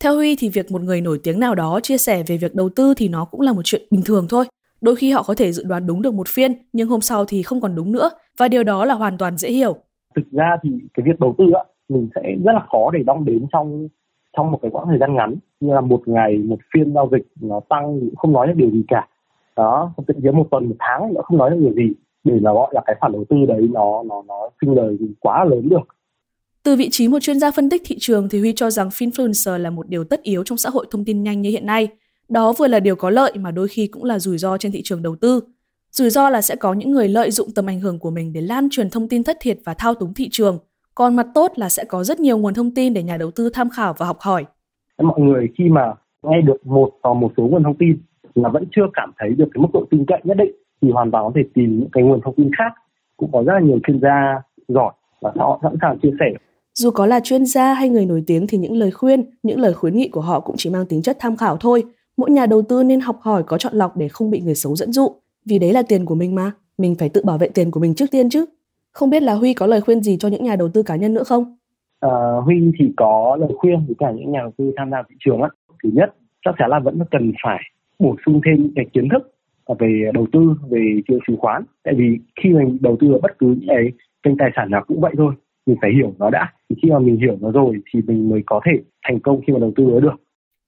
Theo 0.03 0.15
Huy 0.15 0.35
thì 0.39 0.49
việc 0.49 0.71
một 0.71 0.81
người 0.81 1.01
nổi 1.01 1.19
tiếng 1.23 1.39
nào 1.39 1.55
đó 1.55 1.79
chia 1.83 1.97
sẻ 1.97 2.23
về 2.27 2.37
việc 2.37 2.55
đầu 2.55 2.69
tư 2.75 2.93
thì 2.97 3.09
nó 3.09 3.25
cũng 3.25 3.41
là 3.41 3.53
một 3.53 3.61
chuyện 3.63 3.81
bình 3.91 4.01
thường 4.05 4.25
thôi. 4.29 4.45
Đôi 4.81 4.95
khi 4.95 5.11
họ 5.11 5.23
có 5.27 5.33
thể 5.37 5.51
dự 5.51 5.63
đoán 5.63 5.87
đúng 5.87 6.01
được 6.01 6.13
một 6.13 6.27
phiên, 6.27 6.53
nhưng 6.73 6.87
hôm 6.87 7.01
sau 7.01 7.25
thì 7.25 7.43
không 7.43 7.61
còn 7.61 7.75
đúng 7.75 7.91
nữa, 7.91 8.09
và 8.37 8.47
điều 8.47 8.63
đó 8.63 8.85
là 8.85 8.93
hoàn 8.93 9.17
toàn 9.17 9.37
dễ 9.37 9.49
hiểu. 9.49 9.75
Thực 10.15 10.31
ra 10.31 10.57
thì 10.63 10.69
cái 10.93 11.05
việc 11.05 11.19
đầu 11.19 11.35
tư 11.37 11.45
á, 11.55 11.63
mình 11.89 12.09
sẽ 12.15 12.21
rất 12.45 12.51
là 12.53 12.65
khó 12.71 12.91
để 12.93 13.03
đong 13.03 13.25
đến 13.25 13.45
trong 13.53 13.87
trong 14.37 14.51
một 14.51 14.59
cái 14.61 14.71
quãng 14.71 14.85
thời 14.89 14.97
gian 14.99 15.15
ngắn, 15.15 15.35
như 15.59 15.73
là 15.73 15.81
một 15.81 16.01
ngày, 16.05 16.37
một 16.37 16.59
phiên 16.73 16.93
giao 16.93 17.09
dịch 17.11 17.27
nó 17.41 17.59
tăng 17.69 17.99
không 18.17 18.33
nói 18.33 18.47
được 18.47 18.53
điều 18.55 18.71
gì 18.71 18.83
cả. 18.87 19.07
Đó 19.55 19.93
tự 20.07 20.13
nhiên 20.17 20.35
một 20.37 20.47
tuần 20.51 20.69
một 20.69 20.75
tháng 20.79 21.13
nó 21.13 21.21
không 21.21 21.37
nói 21.37 21.49
được 21.49 21.57
điều 21.59 21.73
gì. 21.73 21.93
Để 22.23 22.39
là 22.41 22.53
gọi 22.53 22.71
là 22.73 22.81
cái 22.85 22.95
khoản 22.99 23.11
đầu 23.11 23.25
tư 23.29 23.37
đấy 23.47 23.69
nó 23.73 24.03
nó 24.03 24.23
nó 24.27 24.49
sinh 24.61 24.73
lời 24.73 24.97
quá 25.19 25.45
lớn 25.45 25.69
được 25.69 25.87
từ 26.67 26.75
vị 26.75 26.89
trí 26.91 27.07
một 27.07 27.19
chuyên 27.19 27.39
gia 27.39 27.51
phân 27.51 27.69
tích 27.69 27.81
thị 27.85 27.95
trường 27.99 28.29
thì 28.29 28.39
Huy 28.39 28.53
cho 28.53 28.69
rằng 28.69 28.89
finfluencer 28.89 29.57
là 29.57 29.69
một 29.69 29.89
điều 29.89 30.03
tất 30.03 30.21
yếu 30.23 30.43
trong 30.43 30.57
xã 30.57 30.69
hội 30.69 30.85
thông 30.91 31.05
tin 31.05 31.23
nhanh 31.23 31.41
như 31.41 31.49
hiện 31.49 31.65
nay. 31.65 31.87
Đó 32.29 32.53
vừa 32.57 32.67
là 32.67 32.79
điều 32.79 32.95
có 32.95 33.09
lợi 33.09 33.31
mà 33.39 33.51
đôi 33.51 33.67
khi 33.67 33.87
cũng 33.87 34.03
là 34.03 34.19
rủi 34.19 34.37
ro 34.37 34.57
trên 34.57 34.71
thị 34.71 34.81
trường 34.83 35.03
đầu 35.03 35.15
tư. 35.15 35.39
Rủi 35.91 36.09
ro 36.09 36.29
là 36.29 36.41
sẽ 36.41 36.55
có 36.55 36.73
những 36.73 36.91
người 36.91 37.07
lợi 37.07 37.31
dụng 37.31 37.47
tầm 37.55 37.69
ảnh 37.69 37.79
hưởng 37.79 37.99
của 37.99 38.11
mình 38.11 38.33
để 38.33 38.41
lan 38.41 38.67
truyền 38.71 38.89
thông 38.89 39.09
tin 39.09 39.23
thất 39.23 39.37
thiệt 39.39 39.57
và 39.65 39.73
thao 39.73 39.93
túng 39.93 40.13
thị 40.13 40.29
trường. 40.31 40.59
Còn 40.95 41.15
mặt 41.15 41.27
tốt 41.35 41.51
là 41.55 41.69
sẽ 41.69 41.83
có 41.83 42.03
rất 42.03 42.19
nhiều 42.19 42.37
nguồn 42.37 42.53
thông 42.53 42.71
tin 42.71 42.93
để 42.93 43.03
nhà 43.03 43.17
đầu 43.17 43.31
tư 43.31 43.49
tham 43.53 43.69
khảo 43.69 43.93
và 43.97 44.05
học 44.05 44.17
hỏi. 44.19 44.45
Mọi 45.01 45.19
người 45.19 45.47
khi 45.57 45.69
mà 45.69 45.93
nghe 46.23 46.41
được 46.41 46.65
một 46.65 46.89
hoặc 47.03 47.13
một 47.13 47.31
số 47.37 47.47
nguồn 47.47 47.63
thông 47.63 47.77
tin 47.77 47.97
là 48.35 48.49
vẫn 48.49 48.63
chưa 48.75 48.85
cảm 48.93 49.11
thấy 49.17 49.29
được 49.29 49.47
cái 49.53 49.61
mức 49.61 49.69
độ 49.73 49.85
tin 49.91 50.05
cậy 50.07 50.19
nhất 50.23 50.37
định, 50.37 50.51
thì 50.81 50.91
hoàn 50.91 51.11
toàn 51.11 51.23
có 51.25 51.31
thể 51.35 51.41
tìm 51.53 51.79
những 51.79 51.89
cái 51.91 52.03
nguồn 52.03 52.21
thông 52.23 52.35
tin 52.35 52.51
khác 52.57 52.73
cũng 53.17 53.29
có 53.33 53.43
rất 53.43 53.53
là 53.53 53.59
nhiều 53.59 53.79
chuyên 53.87 53.99
gia 54.01 54.41
giỏi 54.67 54.93
và 55.21 55.31
họ 55.35 55.59
sẵn 55.63 55.75
sàng 55.81 55.99
chia 55.99 56.11
sẻ 56.19 56.33
dù 56.77 56.91
có 56.91 57.05
là 57.05 57.19
chuyên 57.19 57.45
gia 57.45 57.73
hay 57.73 57.89
người 57.89 58.05
nổi 58.05 58.23
tiếng 58.27 58.47
thì 58.47 58.57
những 58.57 58.73
lời 58.73 58.91
khuyên, 58.91 59.23
những 59.43 59.59
lời 59.59 59.73
khuyến 59.73 59.97
nghị 59.97 60.09
của 60.09 60.21
họ 60.21 60.39
cũng 60.39 60.55
chỉ 60.57 60.69
mang 60.69 60.85
tính 60.85 61.01
chất 61.01 61.17
tham 61.19 61.35
khảo 61.35 61.57
thôi. 61.57 61.83
Mỗi 62.17 62.31
nhà 62.31 62.45
đầu 62.45 62.61
tư 62.61 62.83
nên 62.83 62.99
học 62.99 63.17
hỏi 63.21 63.43
có 63.43 63.57
chọn 63.57 63.73
lọc 63.73 63.97
để 63.97 64.07
không 64.07 64.31
bị 64.31 64.41
người 64.41 64.55
xấu 64.55 64.75
dẫn 64.75 64.91
dụ. 64.91 65.07
Vì 65.45 65.59
đấy 65.59 65.73
là 65.73 65.83
tiền 65.87 66.05
của 66.05 66.15
mình 66.15 66.35
mà, 66.35 66.51
mình 66.77 66.95
phải 66.95 67.09
tự 67.09 67.21
bảo 67.25 67.37
vệ 67.37 67.49
tiền 67.53 67.71
của 67.71 67.79
mình 67.79 67.95
trước 67.95 68.05
tiên 68.11 68.29
chứ. 68.29 68.45
Không 68.91 69.09
biết 69.09 69.23
là 69.23 69.33
Huy 69.33 69.53
có 69.53 69.67
lời 69.67 69.81
khuyên 69.81 70.01
gì 70.01 70.17
cho 70.17 70.27
những 70.27 70.43
nhà 70.43 70.55
đầu 70.55 70.69
tư 70.73 70.83
cá 70.83 70.95
nhân 70.95 71.13
nữa 71.13 71.23
không? 71.23 71.57
À, 71.99 72.09
Huy 72.45 72.71
thì 72.79 72.85
có 72.97 73.37
lời 73.39 73.51
khuyên 73.57 73.85
với 73.85 73.95
cả 73.99 74.11
những 74.11 74.31
nhà 74.31 74.39
đầu 74.41 74.51
tư 74.57 74.71
tham 74.77 74.91
gia 74.91 74.97
thị 75.09 75.15
trường 75.19 75.41
á. 75.41 75.49
Thứ 75.83 75.89
nhất, 75.93 76.15
chắc 76.45 76.55
chắn 76.57 76.69
là 76.69 76.79
vẫn 76.79 76.99
cần 77.11 77.31
phải 77.43 77.59
bổ 77.99 78.15
sung 78.25 78.41
thêm 78.45 78.63
những 78.63 78.73
cái 78.75 78.85
kiến 78.93 79.07
thức 79.11 79.33
về 79.79 80.11
đầu 80.13 80.27
tư 80.33 80.39
về 80.69 80.79
thị 80.95 81.01
trường 81.07 81.19
chứng 81.27 81.37
khoán 81.37 81.63
tại 81.83 81.93
vì 81.97 82.17
khi 82.43 82.49
mình 82.49 82.77
đầu 82.81 82.97
tư 82.99 83.11
ở 83.13 83.19
bất 83.21 83.31
cứ 83.39 83.55
cái 83.67 83.91
kênh 84.23 84.37
tài 84.37 84.49
sản 84.55 84.71
nào 84.71 84.83
cũng 84.87 85.01
vậy 85.01 85.13
thôi 85.17 85.33
mình 85.67 85.77
phải 85.81 85.91
hiểu 85.97 86.13
nó 86.19 86.29
đã 86.29 86.53
thì 86.69 86.75
khi 86.81 86.89
mà 86.91 86.99
mình 86.99 87.17
hiểu 87.17 87.37
nó 87.41 87.51
rồi 87.51 87.75
thì 87.93 87.99
mình 88.07 88.29
mới 88.29 88.41
có 88.45 88.61
thể 88.65 88.71
thành 89.07 89.19
công 89.19 89.41
khi 89.47 89.53
mà 89.53 89.59
đầu 89.59 89.71
tư 89.75 89.83
nó 89.83 89.99
được 89.99 90.15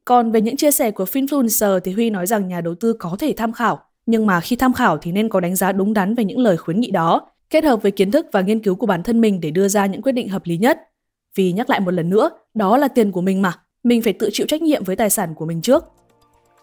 còn 0.10 0.32
về 0.32 0.42
những 0.42 0.56
chia 0.56 0.72
sẻ 0.72 0.92
của 0.92 1.04
Finfluencer 1.04 1.80
thì 1.80 1.92
Huy 1.92 2.10
nói 2.10 2.28
rằng 2.28 2.48
nhà 2.48 2.62
đầu 2.62 2.76
tư 2.76 2.94
có 2.94 3.16
thể 3.20 3.34
tham 3.38 3.52
khảo, 3.52 3.80
nhưng 4.06 4.26
mà 4.26 4.40
khi 4.40 4.56
tham 4.56 4.74
khảo 4.74 4.98
thì 4.98 5.12
nên 5.12 5.30
có 5.30 5.40
đánh 5.40 5.56
giá 5.56 5.72
đúng 5.72 5.94
đắn 5.94 6.16
về 6.16 6.24
những 6.26 6.40
lời 6.40 6.58
khuyến 6.58 6.80
nghị 6.80 6.92
đó, 6.92 7.28
kết 7.50 7.64
hợp 7.64 7.82
với 7.82 7.92
kiến 7.92 8.12
thức 8.12 8.26
và 8.32 8.42
nghiên 8.42 8.60
cứu 8.60 8.76
của 8.76 8.86
bản 8.86 9.04
thân 9.04 9.22
mình 9.22 9.42
để 9.42 9.52
đưa 9.52 9.68
ra 9.68 9.86
những 9.86 10.02
quyết 10.02 10.12
định 10.12 10.30
hợp 10.30 10.42
lý 10.46 10.58
nhất. 10.58 10.80
Vì 11.36 11.52
nhắc 11.52 11.70
lại 11.70 11.80
một 11.80 11.92
lần 11.92 12.10
nữa, 12.10 12.30
đó 12.54 12.78
là 12.78 12.88
tiền 12.88 13.12
của 13.12 13.22
mình 13.22 13.42
mà, 13.42 13.54
mình 13.84 14.02
phải 14.02 14.14
tự 14.14 14.30
chịu 14.32 14.48
trách 14.48 14.62
nhiệm 14.62 14.84
với 14.84 14.96
tài 14.96 15.10
sản 15.10 15.36
của 15.36 15.46
mình 15.46 15.62
trước. 15.62 15.84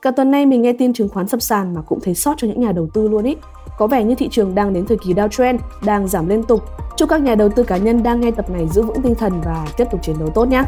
Cả 0.02 0.10
tuần 0.10 0.30
nay 0.30 0.46
mình 0.46 0.62
nghe 0.62 0.72
tin 0.72 0.92
chứng 0.92 1.08
khoán 1.08 1.28
sập 1.28 1.42
sàn 1.42 1.74
mà 1.74 1.80
cũng 1.80 2.00
thấy 2.00 2.14
sót 2.14 2.34
cho 2.36 2.48
những 2.48 2.60
nhà 2.60 2.72
đầu 2.72 2.88
tư 2.94 3.08
luôn 3.08 3.24
ý. 3.24 3.36
Có 3.78 3.86
vẻ 3.86 4.04
như 4.04 4.14
thị 4.14 4.28
trường 4.30 4.54
đang 4.54 4.72
đến 4.72 4.86
thời 4.86 4.96
kỳ 4.96 5.14
downtrend, 5.14 5.58
đang 5.84 6.08
giảm 6.08 6.28
liên 6.28 6.42
tục. 6.42 6.62
Chúc 6.96 7.08
các 7.08 7.20
nhà 7.20 7.34
đầu 7.34 7.48
tư 7.48 7.62
cá 7.62 7.76
nhân 7.76 8.02
đang 8.02 8.20
nghe 8.20 8.30
tập 8.30 8.50
này 8.50 8.68
giữ 8.68 8.82
vững 8.82 9.02
tinh 9.02 9.14
thần 9.14 9.40
và 9.44 9.66
tiếp 9.76 9.84
tục 9.90 10.02
chiến 10.02 10.16
đấu 10.18 10.30
tốt 10.34 10.44
nhé. 10.44 10.62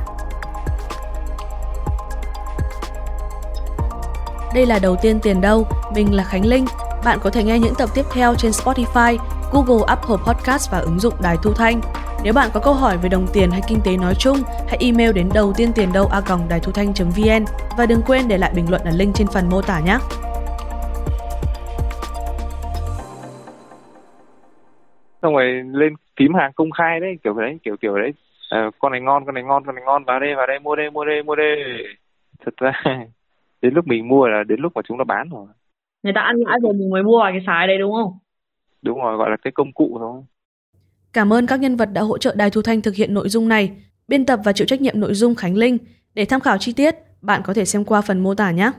Đây 4.55 4.67
là 4.67 4.79
đầu 4.79 4.97
tiên 5.03 5.19
tiền 5.23 5.41
đâu, 5.41 5.67
mình 5.95 6.15
là 6.15 6.25
Khánh 6.25 6.47
Linh. 6.47 6.67
Bạn 7.05 7.19
có 7.23 7.31
thể 7.31 7.45
nghe 7.45 7.59
những 7.59 7.75
tập 7.75 7.91
tiếp 7.95 8.05
theo 8.13 8.35
trên 8.35 8.53
Spotify, 8.53 9.19
Google 9.53 9.85
Apple 9.87 10.17
Podcast 10.27 10.71
và 10.71 10.79
ứng 10.79 11.01
dụng 11.01 11.15
Đài 11.23 11.37
Thu 11.43 11.53
Thanh. 11.53 11.81
Nếu 12.25 12.33
bạn 12.35 12.51
có 12.55 12.61
câu 12.65 12.75
hỏi 12.75 12.97
về 13.03 13.09
đồng 13.09 13.27
tiền 13.33 13.51
hay 13.51 13.61
kinh 13.69 13.79
tế 13.85 13.97
nói 13.97 14.15
chung, 14.19 14.37
hãy 14.69 14.79
email 14.81 15.13
đến 15.13 15.29
đầu 15.35 15.53
tiên 15.57 15.69
tiền 15.75 15.89
đâu 15.95 16.07
a 16.13 16.21
đài 16.51 16.61
thu 16.61 16.73
thanh 16.73 16.93
vn 17.17 17.45
và 17.79 17.87
đừng 17.87 18.03
quên 18.07 18.29
để 18.29 18.39
lại 18.39 18.53
bình 18.57 18.71
luận 18.71 18.83
ở 18.85 18.91
link 18.99 19.15
trên 19.15 19.27
phần 19.35 19.45
mô 19.51 19.63
tả 19.63 19.81
nhé. 19.81 19.99
Xong 25.23 25.35
rồi 25.35 25.63
lên 25.73 25.95
phím 26.19 26.35
hàng 26.35 26.53
công 26.55 26.71
khai 26.71 27.01
đấy, 27.01 27.19
kiểu 27.25 27.35
đấy, 27.35 27.59
kiểu 27.63 27.77
kiểu 27.81 27.99
đấy. 27.99 28.13
À, 28.51 28.71
con 28.79 28.93
này 28.93 29.01
ngon, 29.01 29.25
con 29.27 29.35
này 29.35 29.45
ngon, 29.45 29.65
con 29.67 29.75
này 29.75 29.85
ngon, 29.85 30.05
vào 30.05 30.21
đây, 30.21 30.35
vào 30.35 30.47
đây, 30.47 30.59
mua 30.59 30.77
đây, 30.77 30.91
mua 30.91 31.05
đây, 31.05 31.23
mua 31.23 31.35
đây. 31.35 31.57
Thật 32.45 32.57
ra 32.57 32.83
đến 33.63 33.75
lúc 33.75 33.87
mình 33.87 34.09
mua 34.09 34.27
là 34.27 34.45
đến 34.45 34.61
lúc 34.61 34.73
mà 34.75 34.83
chúng 34.89 34.99
nó 34.99 35.05
bán 35.05 35.29
rồi. 35.29 35.47
Người 36.03 36.13
ta 36.13 36.21
ăn 36.21 36.37
lãi 36.37 36.59
rồi 36.63 36.73
mình 36.73 36.91
mới 36.91 37.03
mua 37.03 37.19
vào 37.19 37.31
cái 37.33 37.43
sái 37.47 37.67
đấy 37.67 37.79
đúng 37.79 37.93
không? 37.93 38.19
Đúng 38.83 39.01
rồi, 39.03 39.17
gọi 39.17 39.31
là 39.31 39.37
cái 39.43 39.53
công 39.53 39.73
cụ 39.73 39.97
thôi. 39.99 40.23
Cảm 41.19 41.33
ơn 41.33 41.47
các 41.47 41.61
nhân 41.61 41.77
vật 41.77 41.93
đã 41.93 42.03
hỗ 42.03 42.19
trợ 42.19 42.35
Đài 42.35 42.51
Thu 42.51 42.63
Thanh 42.63 42.83
thực 42.83 42.95
hiện 42.95 43.15
nội 43.15 43.29
dung 43.29 43.49
này, 43.49 43.73
biên 44.09 44.27
tập 44.27 44.41
và 44.45 44.53
chịu 44.53 44.67
trách 44.67 44.81
nhiệm 44.81 45.01
nội 45.01 45.15
dung 45.15 45.35
Khánh 45.35 45.57
Linh. 45.57 45.79
Để 46.15 46.25
tham 46.25 46.41
khảo 46.41 46.59
chi 46.59 46.73
tiết, 46.73 46.95
bạn 47.23 47.43
có 47.45 47.55
thể 47.55 47.65
xem 47.65 47.85
qua 47.85 48.01
phần 48.01 48.19
mô 48.19 48.35
tả 48.35 48.51
nhé. 48.51 48.71